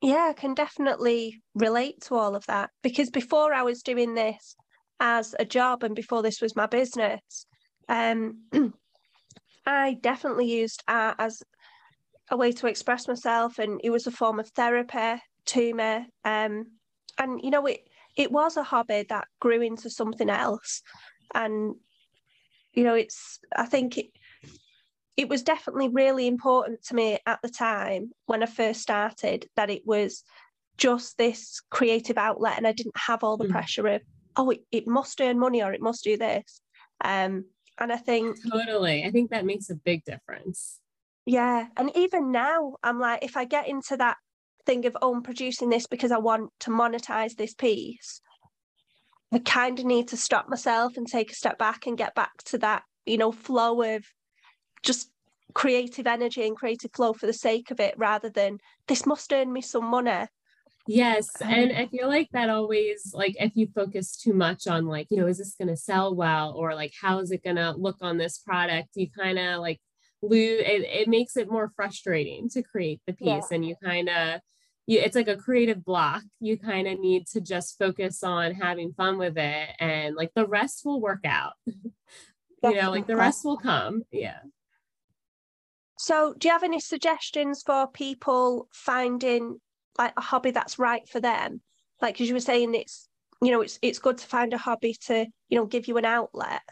yeah, 0.00 0.28
I 0.30 0.32
can 0.32 0.54
definitely 0.54 1.42
relate 1.54 2.00
to 2.02 2.14
all 2.14 2.34
of 2.34 2.46
that 2.46 2.70
because 2.82 3.10
before 3.10 3.52
I 3.52 3.62
was 3.62 3.82
doing 3.82 4.14
this 4.14 4.56
as 5.00 5.34
a 5.38 5.44
job 5.44 5.82
and 5.82 5.94
before 5.94 6.22
this 6.22 6.40
was 6.40 6.56
my 6.56 6.66
business, 6.66 7.46
um, 7.88 8.44
I 9.66 9.98
definitely 10.00 10.50
used 10.50 10.82
art 10.88 11.16
as 11.18 11.42
a 12.30 12.36
way 12.36 12.52
to 12.52 12.66
express 12.66 13.06
myself, 13.06 13.58
and 13.58 13.80
it 13.84 13.90
was 13.90 14.06
a 14.06 14.10
form 14.10 14.38
of 14.40 14.48
therapy 14.50 15.22
to 15.46 15.74
me. 15.74 16.06
Um, 16.24 16.66
and 17.18 17.40
you 17.42 17.50
know, 17.50 17.66
it 17.66 17.80
it 18.16 18.32
was 18.32 18.56
a 18.56 18.62
hobby 18.62 19.04
that 19.08 19.28
grew 19.40 19.62
into 19.62 19.88
something 19.88 20.28
else, 20.28 20.82
and 21.34 21.74
you 22.72 22.84
know, 22.84 22.94
it's 22.94 23.40
I 23.56 23.66
think 23.66 23.98
it, 23.98 24.06
it 25.16 25.28
was 25.28 25.42
definitely 25.42 25.88
really 25.88 26.26
important 26.26 26.84
to 26.84 26.94
me 26.94 27.18
at 27.26 27.40
the 27.42 27.48
time 27.48 28.12
when 28.26 28.42
I 28.42 28.46
first 28.46 28.80
started 28.80 29.48
that 29.56 29.70
it 29.70 29.82
was 29.84 30.22
just 30.76 31.18
this 31.18 31.60
creative 31.70 32.16
outlet 32.16 32.56
and 32.56 32.66
I 32.66 32.72
didn't 32.72 32.96
have 32.96 33.24
all 33.24 33.36
the 33.36 33.46
mm. 33.46 33.50
pressure 33.50 33.86
of, 33.88 34.02
oh, 34.36 34.50
it, 34.50 34.60
it 34.70 34.86
must 34.86 35.20
earn 35.20 35.38
money 35.38 35.60
or 35.62 35.72
it 35.72 35.82
must 35.82 36.04
do 36.04 36.16
this. 36.16 36.60
Um, 37.04 37.46
and 37.78 37.92
I 37.92 37.96
think 37.96 38.36
totally, 38.50 39.04
I 39.04 39.10
think 39.10 39.30
that 39.30 39.44
makes 39.44 39.70
a 39.70 39.74
big 39.74 40.04
difference. 40.04 40.78
Yeah. 41.26 41.66
And 41.76 41.90
even 41.96 42.30
now, 42.32 42.76
I'm 42.82 43.00
like, 43.00 43.24
if 43.24 43.36
I 43.36 43.44
get 43.44 43.68
into 43.68 43.96
that 43.96 44.16
thing 44.66 44.86
of, 44.86 44.96
oh, 45.02 45.14
I'm 45.14 45.22
producing 45.22 45.68
this 45.68 45.86
because 45.86 46.12
I 46.12 46.18
want 46.18 46.50
to 46.60 46.70
monetize 46.70 47.34
this 47.34 47.54
piece, 47.54 48.20
I 49.32 49.38
kind 49.40 49.78
of 49.78 49.84
need 49.84 50.08
to 50.08 50.16
stop 50.16 50.48
myself 50.48 50.96
and 50.96 51.06
take 51.06 51.30
a 51.30 51.34
step 51.34 51.58
back 51.58 51.86
and 51.86 51.98
get 51.98 52.14
back 52.14 52.42
to 52.46 52.58
that, 52.58 52.82
you 53.04 53.18
know, 53.18 53.32
flow 53.32 53.82
of 53.96 54.04
just 54.82 55.10
creative 55.54 56.06
energy 56.06 56.46
and 56.46 56.56
creative 56.56 56.90
flow 56.94 57.12
for 57.12 57.26
the 57.26 57.32
sake 57.32 57.70
of 57.70 57.80
it 57.80 57.94
rather 57.98 58.30
than 58.30 58.58
this 58.86 59.04
must 59.06 59.32
earn 59.32 59.52
me 59.52 59.60
some 59.60 59.84
money. 59.84 60.26
Yes. 60.86 61.28
Um, 61.42 61.50
and 61.50 61.72
I 61.76 61.86
feel 61.88 62.08
like 62.08 62.28
that 62.32 62.48
always, 62.48 63.12
like, 63.12 63.36
if 63.38 63.52
you 63.54 63.68
focus 63.74 64.16
too 64.16 64.32
much 64.32 64.66
on, 64.66 64.86
like, 64.86 65.08
you 65.10 65.18
know, 65.18 65.26
is 65.26 65.36
this 65.36 65.54
going 65.54 65.68
to 65.68 65.76
sell 65.76 66.14
well? 66.14 66.54
Or, 66.56 66.74
like, 66.74 66.94
how 66.98 67.18
is 67.18 67.30
it 67.30 67.44
going 67.44 67.56
to 67.56 67.72
look 67.72 67.98
on 68.00 68.16
this 68.16 68.38
product? 68.38 68.88
You 68.94 69.08
kind 69.10 69.38
of 69.38 69.60
like 69.60 69.80
lose 70.22 70.62
it, 70.64 70.82
it 70.84 71.08
makes 71.08 71.36
it 71.36 71.50
more 71.50 71.70
frustrating 71.76 72.48
to 72.50 72.62
create 72.62 73.02
the 73.06 73.12
piece. 73.12 73.26
Yeah. 73.26 73.40
And 73.50 73.66
you 73.66 73.74
kind 73.84 74.08
of, 74.08 74.40
you, 74.88 75.00
it's 75.00 75.14
like 75.14 75.28
a 75.28 75.36
creative 75.36 75.84
block. 75.84 76.22
You 76.40 76.56
kind 76.56 76.88
of 76.88 76.98
need 76.98 77.26
to 77.28 77.42
just 77.42 77.78
focus 77.78 78.22
on 78.24 78.54
having 78.54 78.94
fun 78.94 79.18
with 79.18 79.36
it, 79.36 79.68
and 79.78 80.16
like 80.16 80.32
the 80.34 80.46
rest 80.46 80.86
will 80.86 80.98
work 80.98 81.26
out. 81.26 81.52
you 81.66 81.94
know, 82.62 82.90
like 82.90 83.06
the 83.06 83.14
rest 83.14 83.44
will 83.44 83.58
come. 83.58 84.02
Yeah. 84.10 84.38
So, 85.98 86.34
do 86.38 86.48
you 86.48 86.52
have 86.52 86.62
any 86.62 86.80
suggestions 86.80 87.62
for 87.62 87.86
people 87.86 88.66
finding 88.72 89.60
like 89.98 90.14
a 90.16 90.22
hobby 90.22 90.52
that's 90.52 90.78
right 90.78 91.06
for 91.06 91.20
them? 91.20 91.60
Like, 92.00 92.18
as 92.22 92.28
you 92.28 92.34
were 92.34 92.40
saying, 92.40 92.74
it's 92.74 93.10
you 93.42 93.50
know, 93.50 93.60
it's 93.60 93.78
it's 93.82 93.98
good 93.98 94.16
to 94.16 94.26
find 94.26 94.54
a 94.54 94.58
hobby 94.58 94.96
to 95.06 95.26
you 95.50 95.58
know 95.58 95.66
give 95.66 95.86
you 95.86 95.98
an 95.98 96.06
outlet. 96.06 96.62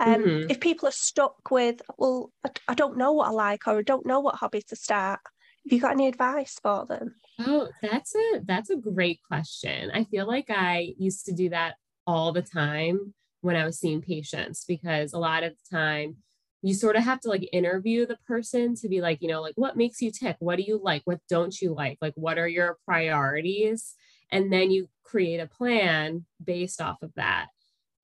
Um, 0.00 0.24
mm-hmm. 0.24 0.50
If 0.50 0.58
people 0.58 0.88
are 0.88 0.92
stuck 0.92 1.52
with, 1.52 1.82
well, 1.98 2.32
I, 2.44 2.48
I 2.66 2.74
don't 2.74 2.96
know 2.96 3.12
what 3.12 3.28
I 3.28 3.30
like, 3.30 3.68
or 3.68 3.78
I 3.78 3.82
don't 3.82 4.06
know 4.06 4.18
what 4.18 4.34
hobby 4.34 4.62
to 4.62 4.74
start, 4.74 5.20
have 5.64 5.72
you 5.72 5.80
got 5.80 5.92
any 5.92 6.08
advice 6.08 6.58
for 6.62 6.86
them? 6.86 7.14
Oh, 7.38 7.68
that's 7.82 8.14
a 8.14 8.40
that's 8.44 8.70
a 8.70 8.76
great 8.76 9.20
question. 9.26 9.90
I 9.92 10.04
feel 10.04 10.26
like 10.26 10.50
I 10.50 10.94
used 10.98 11.26
to 11.26 11.32
do 11.32 11.50
that 11.50 11.74
all 12.06 12.32
the 12.32 12.42
time 12.42 13.14
when 13.40 13.56
I 13.56 13.64
was 13.64 13.78
seeing 13.78 14.02
patients 14.02 14.64
because 14.66 15.12
a 15.12 15.18
lot 15.18 15.42
of 15.42 15.52
the 15.52 15.76
time 15.76 16.16
you 16.62 16.74
sort 16.74 16.96
of 16.96 17.04
have 17.04 17.20
to 17.20 17.28
like 17.28 17.48
interview 17.52 18.04
the 18.04 18.18
person 18.26 18.74
to 18.76 18.88
be 18.88 19.00
like, 19.00 19.22
you 19.22 19.28
know, 19.28 19.40
like 19.40 19.54
what 19.56 19.76
makes 19.76 20.02
you 20.02 20.10
tick? 20.10 20.36
What 20.40 20.56
do 20.56 20.62
you 20.62 20.78
like? 20.82 21.02
What 21.04 21.20
don't 21.28 21.58
you 21.60 21.74
like? 21.74 21.98
Like 22.00 22.12
what 22.16 22.38
are 22.38 22.48
your 22.48 22.78
priorities? 22.84 23.94
And 24.30 24.52
then 24.52 24.70
you 24.70 24.88
create 25.02 25.40
a 25.40 25.46
plan 25.46 26.26
based 26.42 26.80
off 26.80 27.02
of 27.02 27.12
that 27.16 27.48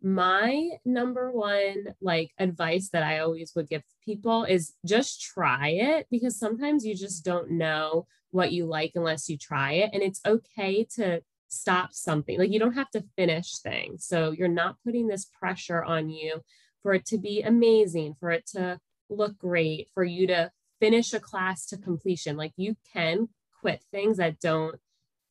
my 0.02 0.70
number 0.84 1.30
one 1.32 1.94
like 2.00 2.30
advice 2.38 2.90
that 2.92 3.02
I 3.02 3.20
always 3.20 3.52
would 3.56 3.68
give 3.68 3.82
people 4.04 4.44
is 4.44 4.74
just 4.84 5.22
try 5.22 5.68
it 5.70 6.06
because 6.10 6.38
sometimes 6.38 6.84
you 6.84 6.94
just 6.94 7.24
don't 7.24 7.52
know 7.52 8.06
what 8.30 8.52
you 8.52 8.66
like 8.66 8.92
unless 8.94 9.28
you 9.28 9.38
try 9.38 9.72
it 9.72 9.90
and 9.92 10.02
it's 10.02 10.20
okay 10.26 10.84
to 10.96 11.22
stop 11.48 11.92
something 11.92 12.38
like 12.38 12.52
you 12.52 12.58
don't 12.58 12.74
have 12.74 12.90
to 12.90 13.04
finish 13.16 13.58
things 13.58 14.04
so 14.04 14.32
you're 14.32 14.48
not 14.48 14.76
putting 14.84 15.06
this 15.06 15.24
pressure 15.24 15.82
on 15.82 16.10
you 16.10 16.40
for 16.82 16.92
it 16.92 17.06
to 17.06 17.18
be 17.18 17.40
amazing 17.42 18.14
for 18.18 18.30
it 18.30 18.46
to 18.46 18.78
look 19.08 19.38
great 19.38 19.88
for 19.94 20.04
you 20.04 20.26
to 20.26 20.50
finish 20.80 21.14
a 21.14 21.20
class 21.20 21.64
to 21.64 21.78
completion 21.78 22.36
like 22.36 22.52
you 22.56 22.76
can 22.92 23.28
quit 23.60 23.82
things 23.90 24.18
that 24.18 24.40
don't 24.40 24.76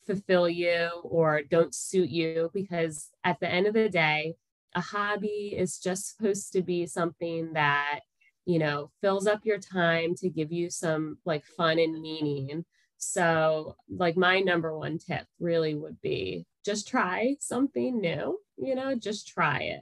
fulfill 0.07 0.47
you 0.47 0.89
or 1.03 1.41
don't 1.43 1.75
suit 1.75 2.09
you 2.09 2.49
because 2.53 3.09
at 3.23 3.39
the 3.39 3.49
end 3.49 3.67
of 3.67 3.73
the 3.73 3.89
day 3.89 4.35
a 4.75 4.81
hobby 4.81 5.55
is 5.57 5.79
just 5.79 6.15
supposed 6.15 6.51
to 6.53 6.61
be 6.61 6.85
something 6.85 7.53
that 7.53 8.01
you 8.45 8.59
know 8.59 8.91
fills 9.01 9.25
up 9.25 9.45
your 9.45 9.57
time 9.57 10.13
to 10.15 10.29
give 10.29 10.51
you 10.51 10.69
some 10.69 11.17
like 11.25 11.45
fun 11.45 11.79
and 11.79 12.01
meaning. 12.01 12.65
So 12.97 13.75
like 13.89 14.17
my 14.17 14.39
number 14.39 14.77
one 14.77 14.99
tip 14.99 15.25
really 15.39 15.75
would 15.75 15.99
be 16.01 16.45
just 16.63 16.87
try 16.87 17.35
something 17.39 17.99
new 17.99 18.39
you 18.57 18.75
know 18.75 18.95
just 18.95 19.27
try 19.27 19.59
it. 19.59 19.81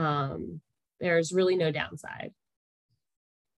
Um 0.00 0.60
there's 1.00 1.32
really 1.32 1.56
no 1.56 1.70
downside. 1.70 2.32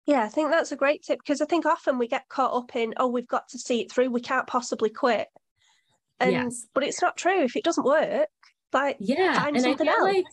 Yeah 0.06 0.24
i 0.24 0.28
think 0.28 0.50
that's 0.50 0.72
a 0.72 0.76
great 0.76 1.02
tip 1.02 1.18
because 1.20 1.40
i 1.40 1.44
think 1.44 1.64
often 1.64 1.96
we 1.96 2.08
get 2.08 2.28
caught 2.28 2.54
up 2.54 2.74
in 2.74 2.94
oh 2.96 3.06
we've 3.06 3.28
got 3.28 3.48
to 3.50 3.58
see 3.58 3.82
it 3.82 3.92
through 3.92 4.10
we 4.10 4.20
can't 4.20 4.46
possibly 4.46 4.90
quit. 4.90 5.28
And 6.18 6.32
yes. 6.32 6.66
but 6.74 6.84
it's 6.84 7.02
not 7.02 7.16
true 7.16 7.42
if 7.42 7.56
it 7.56 7.64
doesn't 7.64 7.84
work 7.84 8.28
like 8.72 8.96
yeah 9.00 9.40
find 9.40 9.60
something 9.60 9.88
else 9.88 10.02
like 10.02 10.24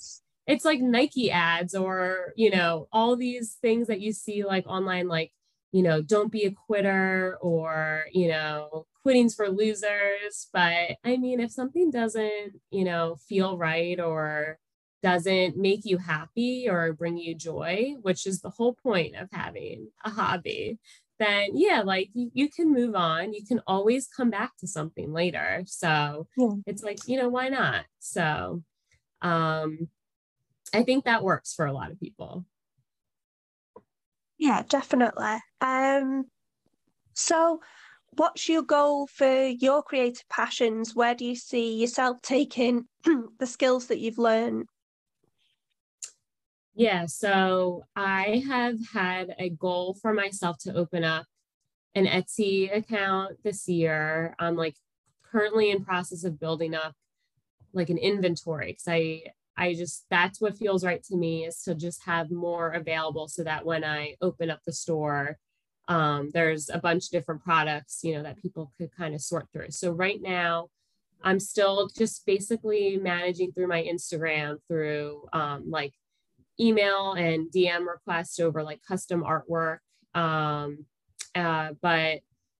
it's 0.50 0.65
like 0.65 0.82
Nike 0.82 1.29
ads 1.29 1.75
or, 1.75 2.34
you 2.36 2.50
know, 2.50 2.88
all 2.91 3.15
these 3.15 3.58
things 3.62 3.88
that 3.88 4.01
you 4.01 4.12
see 4.12 4.44
like 4.44 4.65
online, 4.65 5.08
like, 5.08 5.32
you 5.72 5.84
know, 5.84 6.01
don't 6.01 6.32
be 6.32 6.46
a 6.46 6.51
quitter 6.51 7.38
or, 7.39 8.06
you 8.12 8.27
know, 8.27 8.88
quitting's 9.03 9.36
for 9.36 9.48
losers. 9.48 10.48
But 10.51 10.98
I 11.06 11.18
mean, 11.18 11.39
if 11.39 11.51
something 11.51 11.91
doesn't, 11.91 12.53
you 12.72 12.84
know, 12.84 13.18
feel 13.27 13.58
right 13.58 14.00
or 14.00 14.58
doesn't 15.03 15.56
make 15.56 15.86
you 15.86 15.98
happy 15.98 16.68
or 16.68 16.94
bring 16.94 17.18
you 17.18 17.36
joy, 17.36 17.94
which 18.01 18.25
is 18.25 18.41
the 18.41 18.50
whole 18.50 18.74
point 18.74 19.15
of 19.15 19.29
having 19.32 19.89
a 20.03 20.10
hobby, 20.10 20.79
then 21.20 21.50
yeah, 21.53 21.84
like 21.86 22.10
you, 22.13 22.32
you 22.34 22.50
can 22.50 22.74
move 22.74 22.96
on. 22.96 23.34
You 23.34 23.46
can 23.46 23.62
always 23.68 24.08
come 24.08 24.32
back 24.32 24.58
to 24.58 24.68
something 24.68 25.13
later. 25.13 25.62
So 25.68 26.27
yeah. 26.36 26.53
it's 26.65 26.82
like, 26.82 26.98
you 27.06 27.18
know, 27.18 27.29
why 27.29 27.50
not? 27.50 27.86
So 28.00 28.63
um 29.22 29.89
I 30.74 30.84
think 30.84 31.06
that 31.06 31.24
works 31.24 31.54
for 31.54 31.66
a 31.66 31.74
lot 31.74 31.92
of 31.92 32.00
people. 32.00 32.46
Yeah, 34.38 34.64
definitely. 34.68 35.38
Um 35.62 36.26
so 37.14 37.62
what's 38.12 38.50
your 38.50 38.64
goal 38.64 39.08
for 39.08 39.46
your 39.46 39.84
creative 39.84 40.28
passions? 40.30 40.96
Where 40.96 41.16
do 41.16 41.26
you 41.26 41.36
see 41.36 41.76
yourself 41.76 42.22
taking 42.24 42.88
the 43.40 43.48
skills 43.48 43.88
that 43.88 44.00
you've 44.00 44.18
learned 44.18 44.68
yeah, 46.80 47.08
so 47.08 47.84
I 47.94 48.42
have 48.48 48.78
had 48.94 49.36
a 49.38 49.50
goal 49.50 49.98
for 50.02 50.14
myself 50.14 50.60
to 50.60 50.74
open 50.74 51.04
up 51.04 51.26
an 51.94 52.06
Etsy 52.06 52.74
account 52.74 53.36
this 53.44 53.68
year. 53.68 54.34
I'm 54.40 54.56
like 54.56 54.76
currently 55.30 55.72
in 55.72 55.84
process 55.84 56.24
of 56.24 56.40
building 56.40 56.76
up 56.76 56.94
like 57.74 57.90
an 57.90 57.98
inventory 57.98 58.68
because 58.68 58.88
I 58.88 59.24
I 59.60 59.74
just 59.74 60.06
that's 60.10 60.39
what 60.39 60.58
feels 60.58 60.86
right 60.86 61.04
to 61.04 61.18
me 61.18 61.46
is 61.46 61.62
to 61.63 61.75
just 61.75 62.04
have 62.06 62.32
more 62.32 62.72
available 62.72 63.28
so 63.28 63.44
that 63.44 63.66
when 63.66 63.84
I 63.84 64.16
open 64.22 64.50
up 64.50 64.62
the 64.66 64.72
store, 64.72 65.38
um, 65.89 66.30
there's 66.34 66.70
a 66.70 66.80
bunch 66.80 67.06
of 67.06 67.12
different 67.12 67.44
products, 67.44 68.00
you 68.04 68.16
know, 68.16 68.24
that 68.24 68.42
people 68.42 68.72
could 68.78 68.96
kind 68.96 69.13
of 69.13 69.22
sort 69.22 69.48
through. 69.51 69.72
So 69.72 69.92
right 69.92 70.22
now, 70.22 70.70
I'm 71.24 71.42
still 71.42 71.89
just 71.98 72.25
basically 72.25 72.98
managing 72.98 73.51
through 73.51 73.68
my 73.68 73.84
Instagram 73.84 74.58
through 74.70 75.28
um, 75.34 75.70
like 75.70 75.94
email 76.58 77.13
and 77.13 77.51
DM 77.51 77.86
requests 77.86 78.39
over 78.39 78.63
like 78.63 78.80
custom 78.88 79.24
artwork. 79.24 79.80
Um, 80.16 80.86
uh, 81.36 81.72
but 81.82 82.20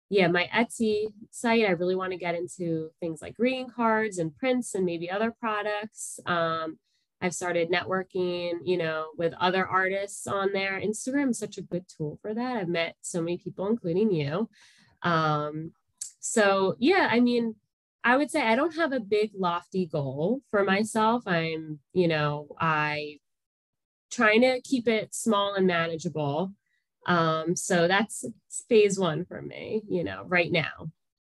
yeah, 0.10 0.28
my 0.28 0.50
Etsy 0.54 1.14
site, 1.32 1.66
I 1.66 1.72
really 1.72 1.96
want 1.96 2.12
to 2.12 2.18
get 2.18 2.36
into 2.36 2.90
things 3.00 3.22
like 3.22 3.36
greeting 3.36 3.70
cards 3.70 4.18
and 4.18 4.36
prints 4.36 4.76
and 4.76 4.86
maybe 4.86 5.10
other 5.10 5.34
products. 5.40 6.20
Um, 6.26 6.78
I've 7.22 7.34
started 7.34 7.70
networking, 7.70 8.60
you 8.64 8.78
know, 8.78 9.08
with 9.18 9.34
other 9.40 9.66
artists 9.66 10.26
on 10.28 10.54
there. 10.54 10.80
Instagram 10.80 11.32
is 11.32 11.40
such 11.40 11.58
a 11.58 11.64
good 11.64 11.86
tool 11.88 12.18
for 12.22 12.34
that. 12.34 12.58
I've 12.58 12.70
met 12.70 12.96
so 13.02 13.22
many 13.22 13.38
people, 13.38 13.68
including 13.68 14.12
you. 14.12 14.50
Um, 15.02 15.74
so 16.20 16.76
yeah, 16.80 17.10
I 17.12 17.20
mean, 17.20 17.56
I 18.04 18.16
would 18.16 18.32
say 18.32 18.42
I 18.42 18.56
don't 18.56 18.76
have 18.76 18.94
a 18.94 19.00
big 19.00 19.32
lofty 19.38 19.86
goal 19.86 20.42
for 20.50 20.64
myself. 20.64 21.24
I'm, 21.26 21.80
you 21.94 22.08
know, 22.08 22.56
I 22.60 23.18
trying 24.10 24.42
to 24.42 24.62
keep 24.62 24.88
it 24.88 25.14
small 25.14 25.54
and 25.56 25.68
manageable. 25.68 26.54
Um, 27.06 27.56
so 27.56 27.88
that's 27.88 28.26
phase 28.68 28.98
one 29.00 29.26
for 29.26 29.42
me, 29.42 29.82
you 29.90 30.04
know, 30.04 30.24
right 30.26 30.52
now. 30.52 30.92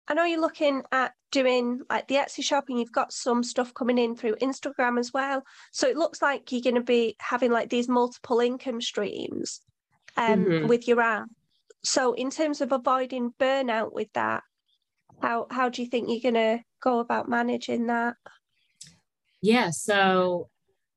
I 0.08 0.14
know 0.14 0.26
you're 0.26 0.42
looking 0.42 0.84
at 0.92 1.14
doing 1.32 1.82
like 1.90 2.08
the 2.08 2.16
Etsy 2.16 2.44
shop 2.44 2.66
and 2.70 2.78
you've 2.78 2.92
got 2.92 3.14
some 3.14 3.44
stuff 3.44 3.74
coming 3.74 3.98
in 3.98 4.16
through 4.16 4.36
Instagram 4.36 5.00
as 5.00 5.14
well. 5.14 5.44
So 5.72 5.88
it 5.88 5.98
looks 5.98 6.22
like 6.22 6.52
you're 6.52 6.62
going 6.62 6.76
to 6.76 6.82
be 6.82 7.16
having 7.20 7.52
like 7.52 7.70
these 7.70 7.88
multiple 7.88 8.40
income 8.40 8.82
streams 8.82 9.62
um, 10.18 10.46
mm-hmm. 10.46 10.68
with 10.68 10.88
your 10.88 11.00
app. 11.00 11.28
So 11.84 12.14
in 12.14 12.30
terms 12.30 12.62
of 12.62 12.72
avoiding 12.72 13.34
burnout 13.40 13.94
with 13.94 14.12
that, 14.14 14.44
how 15.22 15.48
how 15.50 15.70
do 15.70 15.82
you 15.82 15.88
think 15.88 16.10
you're 16.10 16.32
going 16.32 16.60
to 16.60 16.64
go 16.82 17.00
about 17.00 17.30
managing 17.30 17.88
that? 17.88 18.16
Yeah, 19.42 19.70
so 19.72 20.50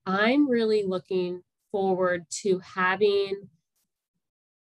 I'm 0.04 0.48
really 0.48 0.84
looking 0.84 1.42
forward 1.72 2.26
to 2.42 2.60
having 2.60 3.48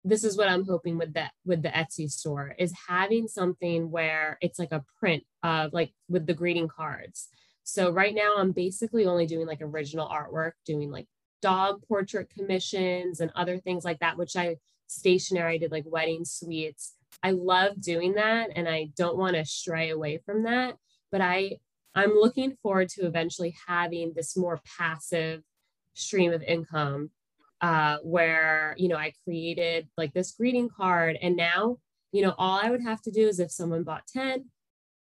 this 0.05 0.23
is 0.23 0.37
what 0.37 0.47
I'm 0.47 0.65
hoping 0.65 0.99
with 0.99 1.13
that 1.15 1.31
with 1.45 1.63
the 1.63 1.69
Etsy 1.69 2.09
store 2.09 2.55
is 2.59 2.71
having 2.87 3.27
something 3.27 3.89
where 3.89 4.37
it's 4.39 4.59
like 4.59 4.71
a 4.71 4.85
print 4.99 5.23
of 5.41 5.73
like 5.73 5.91
with 6.07 6.27
the 6.27 6.33
greeting 6.33 6.67
cards. 6.67 7.27
So 7.63 7.89
right 7.89 8.13
now 8.13 8.35
I'm 8.37 8.51
basically 8.51 9.07
only 9.07 9.25
doing 9.25 9.47
like 9.47 9.61
original 9.61 10.07
artwork, 10.07 10.51
doing 10.63 10.91
like 10.91 11.07
dog 11.41 11.81
portrait 11.87 12.29
commissions 12.29 13.19
and 13.19 13.31
other 13.35 13.57
things 13.57 13.83
like 13.83 13.99
that, 13.99 14.15
which 14.15 14.35
I 14.35 14.57
stationery 14.85 15.55
I 15.55 15.57
did 15.57 15.71
like 15.71 15.85
wedding 15.87 16.23
suites. 16.23 16.93
I 17.23 17.31
love 17.31 17.81
doing 17.81 18.13
that 18.13 18.51
and 18.55 18.69
I 18.69 18.89
don't 18.95 19.17
want 19.17 19.35
to 19.35 19.43
stray 19.43 19.89
away 19.89 20.19
from 20.23 20.43
that, 20.43 20.75
but 21.11 21.21
I 21.21 21.57
I'm 21.95 22.11
looking 22.11 22.57
forward 22.61 22.89
to 22.89 23.07
eventually 23.07 23.55
having 23.67 24.13
this 24.15 24.37
more 24.37 24.59
passive 24.77 25.41
stream 25.95 26.31
of 26.31 26.43
income 26.43 27.09
uh, 27.65 27.97
where 28.03 28.75
you 28.77 28.87
know 28.87 28.95
I 28.95 29.11
created 29.23 29.87
like 29.97 30.13
this 30.13 30.33
greeting 30.33 30.69
card, 30.69 31.17
and 31.19 31.35
now 31.35 31.77
you 32.11 32.21
know 32.21 32.35
all 32.37 32.59
I 32.61 32.69
would 32.69 32.83
have 32.83 33.01
to 33.03 33.11
do 33.11 33.27
is 33.27 33.39
if 33.39 33.49
someone 33.49 33.83
bought 33.83 34.05
ten, 34.07 34.45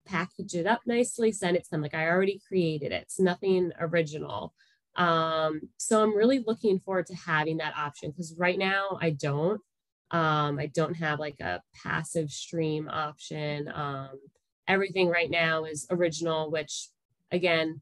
package 0.07 0.55
it 0.55 0.65
up 0.65 0.81
nicely, 0.87 1.31
send 1.31 1.55
it 1.55 1.65
to 1.65 1.69
them. 1.69 1.83
Like 1.83 1.93
I 1.93 2.07
already 2.07 2.41
created 2.47 2.91
it; 2.91 3.03
it's 3.03 3.19
nothing 3.19 3.71
original. 3.79 4.55
Um, 4.95 5.61
so 5.77 6.01
I'm 6.01 6.17
really 6.17 6.43
looking 6.47 6.79
forward 6.79 7.05
to 7.07 7.15
having 7.15 7.57
that 7.57 7.77
option 7.77 8.09
because 8.09 8.33
right 8.35 8.57
now 8.57 8.97
I 8.99 9.11
don't. 9.11 9.61
Um, 10.09 10.57
I 10.57 10.71
don't 10.73 10.95
have 10.95 11.19
like 11.19 11.39
a 11.39 11.61
passive 11.83 12.31
stream 12.31 12.89
option. 12.89 13.71
Um, 13.71 14.19
everything 14.67 15.09
right 15.09 15.29
now 15.29 15.65
is 15.65 15.85
original, 15.91 16.49
which 16.49 16.89
again 17.31 17.81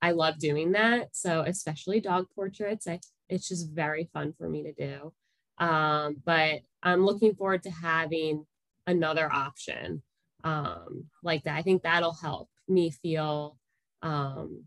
I 0.00 0.12
love 0.12 0.38
doing 0.38 0.70
that. 0.72 1.08
So 1.16 1.40
especially 1.40 1.98
dog 1.98 2.26
portraits, 2.36 2.86
I 2.86 3.00
it's 3.28 3.48
just 3.48 3.70
very 3.70 4.08
fun 4.12 4.32
for 4.36 4.48
me 4.48 4.64
to 4.64 4.72
do. 4.72 5.12
Um, 5.58 6.16
but 6.24 6.60
I'm 6.82 7.04
looking 7.04 7.34
forward 7.34 7.62
to 7.64 7.70
having 7.70 8.46
another 8.86 9.30
option 9.32 10.02
um, 10.44 11.06
like 11.22 11.44
that. 11.44 11.56
I 11.56 11.62
think 11.62 11.82
that'll 11.82 12.14
help 12.14 12.48
me 12.68 12.90
feel. 12.90 13.58
Um, 14.02 14.64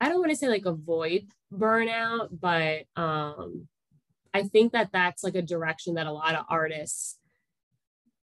I 0.00 0.08
don't 0.08 0.20
want 0.20 0.30
to 0.30 0.36
say 0.36 0.48
like 0.48 0.66
avoid 0.66 1.26
burnout, 1.52 2.28
but 2.30 2.84
um, 3.00 3.68
I 4.34 4.42
think 4.42 4.72
that 4.72 4.90
that's 4.92 5.24
like 5.24 5.34
a 5.34 5.42
direction 5.42 5.94
that 5.94 6.06
a 6.06 6.12
lot 6.12 6.34
of 6.34 6.44
artists 6.48 7.18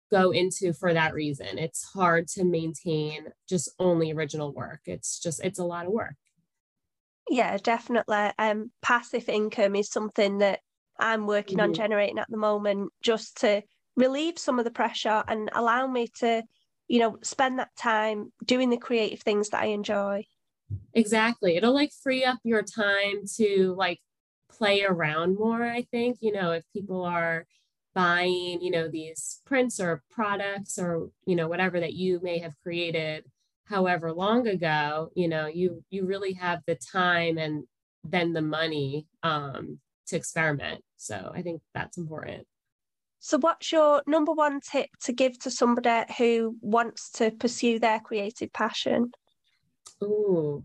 go 0.10 0.32
into 0.32 0.74
for 0.74 0.94
that 0.94 1.14
reason. 1.14 1.58
It's 1.58 1.84
hard 1.84 2.28
to 2.30 2.46
maintain 2.46 3.28
just 3.48 3.70
only 3.78 4.12
original 4.12 4.54
work. 4.54 4.82
It's 4.86 5.20
just, 5.20 5.44
it's 5.44 5.60
a 5.60 5.66
lot 5.66 5.86
of 5.86 5.92
work. 5.92 6.16
Yeah, 7.30 7.58
definitely. 7.58 8.32
Um, 8.38 8.72
passive 8.82 9.28
income 9.30 9.76
is 9.76 9.90
something 9.90 10.40
that 10.40 10.60
I'm 11.00 11.28
working 11.28 11.58
mm-hmm. 11.58 11.70
on 11.70 11.74
generating 11.74 12.20
at 12.20 12.30
the 12.30 12.38
moment 12.38 12.92
just 13.02 13.42
to 13.42 13.64
relieve 13.96 14.38
some 14.38 14.60
of 14.60 14.66
the 14.66 14.72
pressure 14.72 15.24
and 15.28 15.50
allow 15.54 15.88
me 15.88 16.08
to, 16.20 16.44
you 16.88 17.00
know, 17.00 17.18
spend 17.24 17.60
that 17.60 17.76
time 17.78 18.32
doing 18.44 18.70
the 18.70 18.78
creative 18.78 19.22
things 19.22 19.50
that 19.50 19.62
I 19.62 19.68
enjoy. 19.68 20.24
Exactly. 20.94 21.58
It'll 21.58 21.74
like 21.74 21.92
free 22.04 22.24
up 22.24 22.40
your 22.44 22.64
time 22.64 23.24
to 23.38 23.74
like 23.78 24.00
play 24.50 24.84
around 24.84 25.36
more, 25.36 25.64
I 25.64 25.84
think. 25.84 26.18
You 26.22 26.34
know, 26.34 26.52
if 26.52 26.64
people 26.74 27.04
are 27.04 27.46
buying 27.98 28.62
you 28.62 28.70
know 28.70 28.88
these 28.88 29.42
prints 29.44 29.80
or 29.80 30.04
products 30.12 30.78
or 30.78 31.10
you 31.26 31.36
know 31.36 31.48
whatever 31.48 31.80
that 31.80 31.94
you 31.94 32.20
may 32.22 32.38
have 32.38 32.54
created 32.62 33.26
however 33.68 34.12
long 34.14 34.48
ago 34.48 35.10
you 35.16 35.28
know 35.28 35.48
you 35.48 35.84
you 35.90 36.06
really 36.06 36.34
have 36.34 36.62
the 36.68 36.76
time 36.76 37.38
and 37.38 37.64
then 38.04 38.34
the 38.34 38.42
money 38.42 39.06
um, 39.24 39.80
to 40.08 40.16
experiment. 40.16 40.84
So 40.98 41.32
i 41.36 41.42
think 41.42 41.62
that's 41.74 41.98
important. 41.98 42.48
So 43.20 43.38
what's 43.40 43.72
your 43.72 44.04
number 44.08 44.32
one 44.32 44.62
tip 44.62 44.90
to 45.02 45.12
give 45.12 45.40
to 45.40 45.52
somebody 45.52 46.06
who 46.18 46.56
wants 46.62 47.12
to 47.14 47.32
pursue 47.32 47.80
their 47.80 48.00
creative 48.00 48.54
passion? 48.54 49.12
Ooh, 50.04 50.64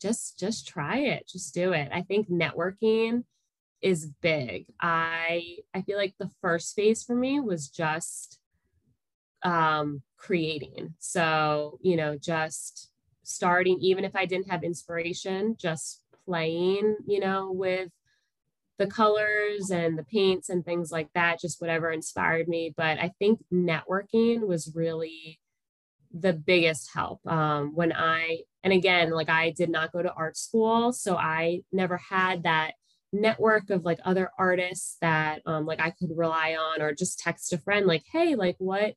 just 0.00 0.38
just 0.38 0.66
try 0.66 0.98
it. 0.98 1.28
Just 1.28 1.54
do 1.54 1.72
it. 1.72 1.88
I 1.92 2.02
think 2.02 2.30
networking 2.30 3.24
is 3.82 4.10
big. 4.22 4.66
I 4.80 5.58
I 5.74 5.82
feel 5.82 5.98
like 5.98 6.14
the 6.18 6.30
first 6.40 6.74
phase 6.74 7.02
for 7.02 7.14
me 7.14 7.40
was 7.40 7.68
just 7.68 8.38
um 9.42 10.02
creating. 10.16 10.94
So, 10.98 11.78
you 11.82 11.96
know, 11.96 12.16
just 12.18 12.90
starting 13.22 13.78
even 13.80 14.04
if 14.04 14.16
I 14.16 14.26
didn't 14.26 14.50
have 14.50 14.64
inspiration, 14.64 15.56
just 15.58 16.02
playing, 16.24 16.96
you 17.06 17.20
know, 17.20 17.50
with 17.52 17.90
the 18.78 18.86
colors 18.86 19.70
and 19.70 19.98
the 19.98 20.04
paints 20.04 20.48
and 20.48 20.64
things 20.64 20.90
like 20.92 21.08
that, 21.14 21.40
just 21.40 21.60
whatever 21.60 21.90
inspired 21.90 22.48
me. 22.48 22.72
But 22.76 22.98
I 22.98 23.12
think 23.18 23.40
networking 23.52 24.46
was 24.46 24.72
really 24.74 25.40
the 26.12 26.32
biggest 26.32 26.90
help. 26.94 27.20
Um, 27.26 27.74
when 27.74 27.92
I 27.92 28.42
and 28.64 28.72
again, 28.72 29.10
like 29.10 29.28
I 29.28 29.50
did 29.50 29.70
not 29.70 29.92
go 29.92 30.02
to 30.02 30.12
art 30.12 30.36
school, 30.36 30.92
so 30.92 31.16
I 31.16 31.62
never 31.72 31.96
had 31.96 32.42
that 32.44 32.72
network 33.12 33.70
of 33.70 33.84
like 33.84 33.98
other 34.04 34.30
artists 34.38 34.96
that 35.00 35.40
um, 35.46 35.64
like 35.64 35.80
I 35.80 35.90
could 35.90 36.10
rely 36.14 36.56
on 36.56 36.82
or 36.82 36.92
just 36.92 37.18
text 37.18 37.52
a 37.52 37.58
friend 37.58 37.86
like, 37.86 38.04
hey, 38.12 38.34
like 38.34 38.56
what 38.58 38.94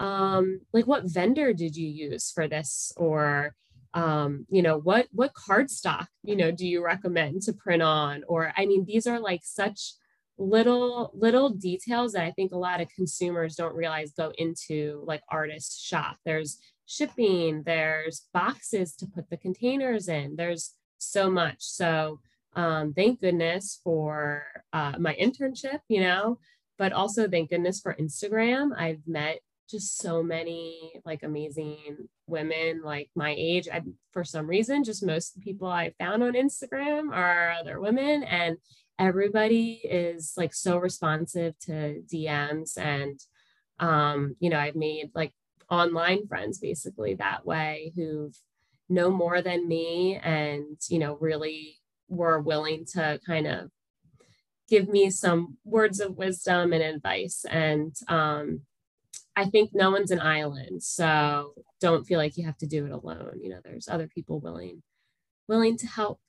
um 0.00 0.60
like 0.72 0.86
what 0.86 1.04
vendor 1.04 1.52
did 1.52 1.76
you 1.76 1.86
use 1.86 2.32
for 2.32 2.48
this? 2.48 2.92
Or 2.96 3.54
um 3.94 4.46
you 4.50 4.62
know 4.62 4.78
what 4.78 5.08
what 5.12 5.34
cardstock 5.34 6.06
you 6.22 6.36
know 6.36 6.50
do 6.50 6.66
you 6.66 6.82
recommend 6.84 7.42
to 7.42 7.52
print 7.52 7.82
on? 7.82 8.24
Or 8.28 8.52
i 8.56 8.66
mean 8.66 8.84
these 8.84 9.06
are 9.06 9.20
like 9.20 9.42
such 9.44 9.94
little 10.38 11.10
little 11.12 11.50
details 11.50 12.12
that 12.12 12.24
i 12.24 12.30
think 12.30 12.50
a 12.52 12.56
lot 12.56 12.80
of 12.80 12.88
consumers 12.96 13.56
don't 13.56 13.74
realize 13.74 14.12
go 14.12 14.32
into 14.38 15.02
like 15.06 15.22
artist 15.28 15.84
shop. 15.84 16.16
There's 16.24 16.58
shipping 16.86 17.62
there's 17.64 18.26
boxes 18.32 18.96
to 18.96 19.06
put 19.06 19.28
the 19.30 19.36
containers 19.36 20.08
in 20.08 20.34
there's 20.36 20.74
so 20.98 21.30
much. 21.30 21.58
So 21.60 22.20
um, 22.56 22.94
thank 22.94 23.20
goodness 23.20 23.80
for 23.84 24.44
uh, 24.72 24.94
my 24.98 25.14
internship 25.20 25.80
you 25.88 26.00
know 26.00 26.38
but 26.78 26.92
also 26.92 27.28
thank 27.28 27.50
goodness 27.50 27.80
for 27.80 27.94
instagram. 27.94 28.70
I've 28.76 29.06
met 29.06 29.40
just 29.70 29.98
so 29.98 30.22
many 30.22 30.92
like 31.04 31.22
amazing 31.22 31.96
women 32.26 32.82
like 32.82 33.08
my 33.14 33.34
age 33.36 33.68
I, 33.72 33.82
for 34.12 34.24
some 34.24 34.46
reason 34.46 34.84
just 34.84 35.04
most 35.04 35.40
people 35.40 35.68
i 35.68 35.92
found 35.98 36.22
on 36.22 36.32
instagram 36.32 37.12
are 37.12 37.52
other 37.52 37.80
women 37.80 38.22
and 38.24 38.56
everybody 38.98 39.80
is 39.84 40.34
like 40.36 40.52
so 40.52 40.78
responsive 40.78 41.58
to 41.60 42.02
dms 42.12 42.76
and 42.76 43.18
um 43.78 44.36
you 44.40 44.50
know 44.50 44.58
i've 44.58 44.76
made 44.76 45.10
like 45.14 45.32
online 45.70 46.26
friends 46.26 46.58
basically 46.58 47.14
that 47.14 47.46
way 47.46 47.92
who've 47.94 48.36
know 48.88 49.10
more 49.10 49.40
than 49.40 49.68
me 49.68 50.16
and 50.16 50.76
you 50.88 50.98
know 50.98 51.16
really 51.20 51.76
were 52.08 52.40
willing 52.40 52.84
to 52.84 53.20
kind 53.24 53.46
of 53.46 53.70
give 54.68 54.88
me 54.88 55.10
some 55.10 55.56
words 55.64 56.00
of 56.00 56.16
wisdom 56.16 56.72
and 56.72 56.82
advice 56.82 57.44
and 57.48 57.94
um 58.08 58.60
I 59.36 59.46
think 59.46 59.70
no 59.72 59.90
one's 59.90 60.10
an 60.10 60.20
island, 60.20 60.82
so 60.82 61.54
don't 61.80 62.04
feel 62.04 62.18
like 62.18 62.36
you 62.36 62.44
have 62.46 62.58
to 62.58 62.66
do 62.66 62.86
it 62.86 62.92
alone. 62.92 63.38
You 63.40 63.50
know, 63.50 63.60
there's 63.64 63.88
other 63.88 64.08
people 64.08 64.40
willing 64.40 64.82
willing 65.48 65.76
to 65.78 65.86
help. 65.86 66.20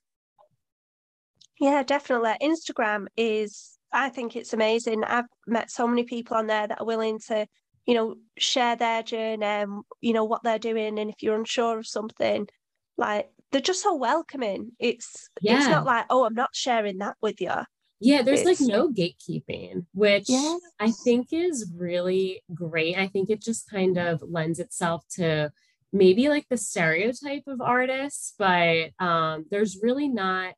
Yeah, 1.59 1.83
definitely. 1.83 2.33
Instagram 2.41 3.07
is 3.17 3.77
I 3.93 4.09
think 4.09 4.35
it's 4.35 4.53
amazing. 4.53 5.03
I've 5.03 5.25
met 5.47 5.69
so 5.69 5.87
many 5.87 6.03
people 6.03 6.37
on 6.37 6.47
there 6.47 6.67
that 6.67 6.79
are 6.79 6.85
willing 6.85 7.19
to, 7.27 7.45
you 7.85 7.93
know, 7.93 8.15
share 8.37 8.75
their 8.75 9.03
journey 9.03 9.45
and 9.45 9.83
you 9.99 10.13
know 10.13 10.23
what 10.23 10.43
they're 10.43 10.59
doing 10.59 10.97
and 10.97 11.09
if 11.09 11.21
you're 11.21 11.35
unsure 11.35 11.79
of 11.79 11.87
something, 11.87 12.47
like 12.97 13.29
they're 13.51 13.61
just 13.61 13.83
so 13.83 13.95
welcoming. 13.95 14.71
It's 14.79 15.29
yeah. 15.41 15.57
it's 15.57 15.67
not 15.67 15.85
like, 15.85 16.05
oh, 16.09 16.25
I'm 16.25 16.33
not 16.33 16.51
sharing 16.53 16.99
that 16.99 17.17
with 17.21 17.41
you. 17.41 17.51
Yeah, 18.01 18.23
there's 18.23 18.43
like 18.43 18.59
no 18.59 18.89
gatekeeping, 18.89 19.85
which 19.93 20.27
yes. 20.27 20.59
I 20.79 20.89
think 20.89 21.27
is 21.31 21.71
really 21.75 22.41
great. 22.53 22.97
I 22.97 23.07
think 23.07 23.29
it 23.29 23.41
just 23.41 23.69
kind 23.69 23.97
of 23.97 24.23
lends 24.23 24.59
itself 24.59 25.05
to 25.17 25.51
maybe 25.93 26.27
like 26.27 26.47
the 26.49 26.57
stereotype 26.57 27.43
of 27.47 27.61
artists, 27.61 28.33
but 28.39 28.89
um, 28.99 29.45
there's 29.51 29.79
really 29.83 30.07
not 30.07 30.55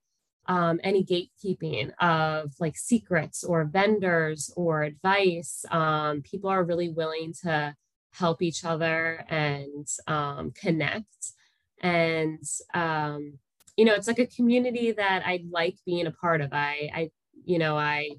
um, 0.48 0.80
any 0.84 1.04
gatekeeping 1.04 1.92
of 2.00 2.54
like 2.60 2.78
secrets 2.78 3.44
or 3.44 3.66
vendors 3.66 4.52
or 4.56 4.84
advice. 4.84 5.66
Um, 5.70 6.22
people 6.22 6.50
are 6.50 6.64
really 6.64 6.90
willing 6.90 7.34
to 7.44 7.76
help 8.14 8.42
each 8.42 8.64
other 8.64 9.26
and 9.28 9.88
um, 10.08 10.52
connect. 10.52 11.34
And 11.82 12.44
um, 12.74 13.40
you 13.76 13.86
know, 13.86 13.96
it's 13.96 14.08
like 14.08 14.20
a 14.20 14.28
community 14.28 14.92
that 14.92 15.24
I 15.26 15.44
like 15.50 15.76
being 15.86 16.08
a 16.08 16.12
part 16.12 16.42
of. 16.42 16.54
I, 16.54 16.90
I 16.94 17.12
you 17.46 17.60
know, 17.60 17.78
I 17.78 18.10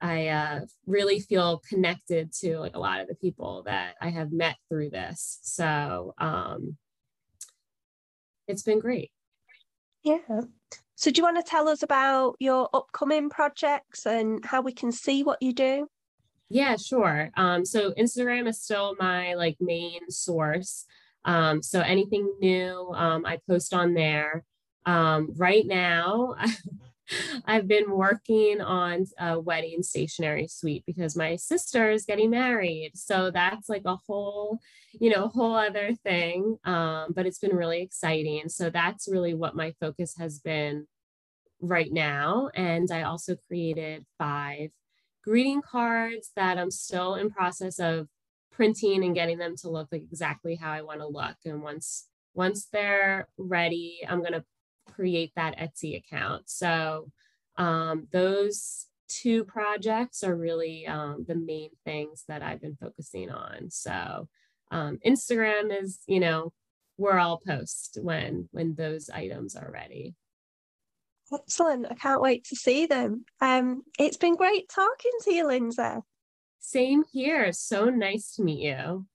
I 0.00 0.28
uh, 0.28 0.60
really 0.86 1.20
feel 1.20 1.60
connected 1.68 2.32
to 2.40 2.58
like 2.58 2.76
a 2.76 2.80
lot 2.80 3.00
of 3.00 3.08
the 3.08 3.16
people 3.16 3.64
that 3.66 3.94
I 4.00 4.10
have 4.10 4.32
met 4.32 4.56
through 4.68 4.90
this. 4.90 5.40
So 5.42 6.14
um, 6.18 6.76
it's 8.46 8.62
been 8.62 8.78
great. 8.78 9.10
Yeah. 10.04 10.42
So 10.94 11.10
do 11.10 11.18
you 11.18 11.24
want 11.24 11.44
to 11.44 11.48
tell 11.48 11.68
us 11.68 11.82
about 11.82 12.36
your 12.38 12.68
upcoming 12.72 13.28
projects 13.28 14.06
and 14.06 14.44
how 14.44 14.62
we 14.62 14.72
can 14.72 14.92
see 14.92 15.22
what 15.22 15.42
you 15.42 15.52
do? 15.52 15.88
Yeah, 16.48 16.76
sure. 16.76 17.30
Um, 17.36 17.64
so 17.64 17.92
Instagram 17.92 18.48
is 18.48 18.62
still 18.62 18.96
my 18.98 19.34
like 19.34 19.56
main 19.60 20.10
source. 20.10 20.86
Um, 21.24 21.62
so 21.62 21.80
anything 21.80 22.32
new, 22.40 22.92
um, 22.94 23.26
I 23.26 23.38
post 23.48 23.74
on 23.74 23.94
there. 23.94 24.44
Um, 24.86 25.34
right 25.36 25.66
now, 25.66 26.36
I've 27.46 27.68
been 27.68 27.90
working 27.90 28.60
on 28.60 29.06
a 29.18 29.38
wedding 29.38 29.82
stationery 29.82 30.48
suite 30.48 30.84
because 30.86 31.16
my 31.16 31.36
sister 31.36 31.90
is 31.90 32.04
getting 32.04 32.30
married. 32.30 32.92
So 32.94 33.30
that's 33.30 33.68
like 33.68 33.82
a 33.84 33.96
whole, 34.06 34.58
you 35.00 35.10
know, 35.10 35.28
whole 35.28 35.54
other 35.54 35.94
thing. 35.94 36.56
Um, 36.64 37.12
but 37.14 37.26
it's 37.26 37.38
been 37.38 37.56
really 37.56 37.82
exciting. 37.82 38.48
So 38.48 38.70
that's 38.70 39.08
really 39.10 39.34
what 39.34 39.56
my 39.56 39.74
focus 39.80 40.14
has 40.18 40.38
been 40.40 40.86
right 41.60 41.92
now. 41.92 42.50
And 42.54 42.90
I 42.90 43.02
also 43.02 43.36
created 43.48 44.04
five 44.18 44.70
greeting 45.24 45.62
cards 45.62 46.30
that 46.36 46.58
I'm 46.58 46.70
still 46.70 47.16
in 47.16 47.30
process 47.30 47.78
of 47.78 48.08
printing 48.50 49.04
and 49.04 49.14
getting 49.14 49.38
them 49.38 49.56
to 49.56 49.68
look 49.70 49.88
like 49.92 50.02
exactly 50.02 50.56
how 50.56 50.72
I 50.72 50.82
want 50.82 51.00
to 51.00 51.06
look. 51.06 51.36
And 51.44 51.62
once 51.62 52.06
once 52.34 52.68
they're 52.72 53.28
ready, 53.36 54.00
I'm 54.08 54.20
going 54.20 54.32
to 54.32 54.44
create 54.94 55.32
that 55.36 55.58
Etsy 55.58 55.96
account. 55.96 56.48
So 56.50 57.10
um, 57.56 58.08
those 58.12 58.86
two 59.08 59.44
projects 59.44 60.22
are 60.22 60.36
really 60.36 60.86
um, 60.86 61.24
the 61.26 61.34
main 61.34 61.70
things 61.84 62.24
that 62.28 62.42
I've 62.42 62.60
been 62.60 62.76
focusing 62.80 63.30
on. 63.30 63.70
So 63.70 64.28
um, 64.70 64.98
Instagram 65.04 65.82
is, 65.82 66.00
you 66.06 66.20
know, 66.20 66.52
where 66.96 67.18
I'll 67.18 67.38
post 67.38 67.98
when 68.02 68.48
when 68.50 68.74
those 68.74 69.08
items 69.08 69.54
are 69.54 69.70
ready. 69.70 70.14
Excellent. 71.32 71.86
I 71.90 71.94
can't 71.94 72.22
wait 72.22 72.44
to 72.44 72.56
see 72.56 72.86
them. 72.86 73.24
Um, 73.40 73.82
it's 73.98 74.16
been 74.16 74.36
great 74.36 74.68
talking 74.68 75.12
to 75.24 75.32
you, 75.32 75.46
Lindsay. 75.46 76.00
Same 76.58 77.04
here. 77.12 77.52
So 77.52 77.86
nice 77.90 78.34
to 78.34 78.42
meet 78.42 78.60
you. 78.60 79.06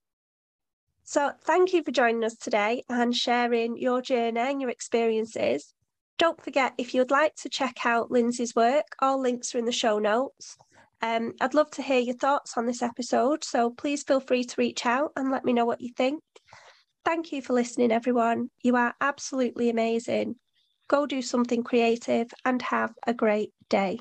So, 1.06 1.32
thank 1.44 1.74
you 1.74 1.84
for 1.84 1.92
joining 1.92 2.24
us 2.24 2.36
today 2.36 2.84
and 2.90 3.16
sharing 3.16 3.78
your 3.78 4.02
journey 4.02 4.40
and 4.40 4.62
your 4.62 4.70
experiences. 4.70 5.74
Don't 6.18 6.42
forget, 6.42 6.74
if 6.78 6.94
you'd 6.94 7.12
like 7.12 7.36
to 7.36 7.50
check 7.50 7.86
out 7.86 8.12
Lindsay's 8.12 8.56
work, 8.56 8.86
all 9.00 9.20
links 9.20 9.54
are 9.54 9.58
in 9.58 9.66
the 9.66 9.72
show 9.72 10.00
notes. 10.00 10.56
Um, 11.02 11.34
I'd 11.42 11.54
love 11.54 11.70
to 11.72 11.82
hear 11.82 12.00
your 12.00 12.16
thoughts 12.16 12.58
on 12.58 12.66
this 12.66 12.82
episode, 12.82 13.44
so 13.44 13.72
please 13.72 14.04
feel 14.04 14.22
free 14.22 14.46
to 14.46 14.56
reach 14.58 14.86
out 14.86 15.12
and 15.18 15.30
let 15.30 15.44
me 15.44 15.52
know 15.52 15.66
what 15.66 15.82
you 15.82 15.92
think. 15.98 16.22
Thank 17.04 17.34
you 17.34 17.42
for 17.42 17.52
listening, 17.52 17.92
everyone. 17.92 18.50
You 18.64 18.78
are 18.78 18.96
absolutely 19.02 19.70
amazing. 19.70 20.36
Go 20.88 21.06
do 21.06 21.22
something 21.22 21.64
creative 21.64 22.32
and 22.46 22.62
have 22.62 22.94
a 23.06 23.14
great 23.14 23.52
day. 23.68 24.00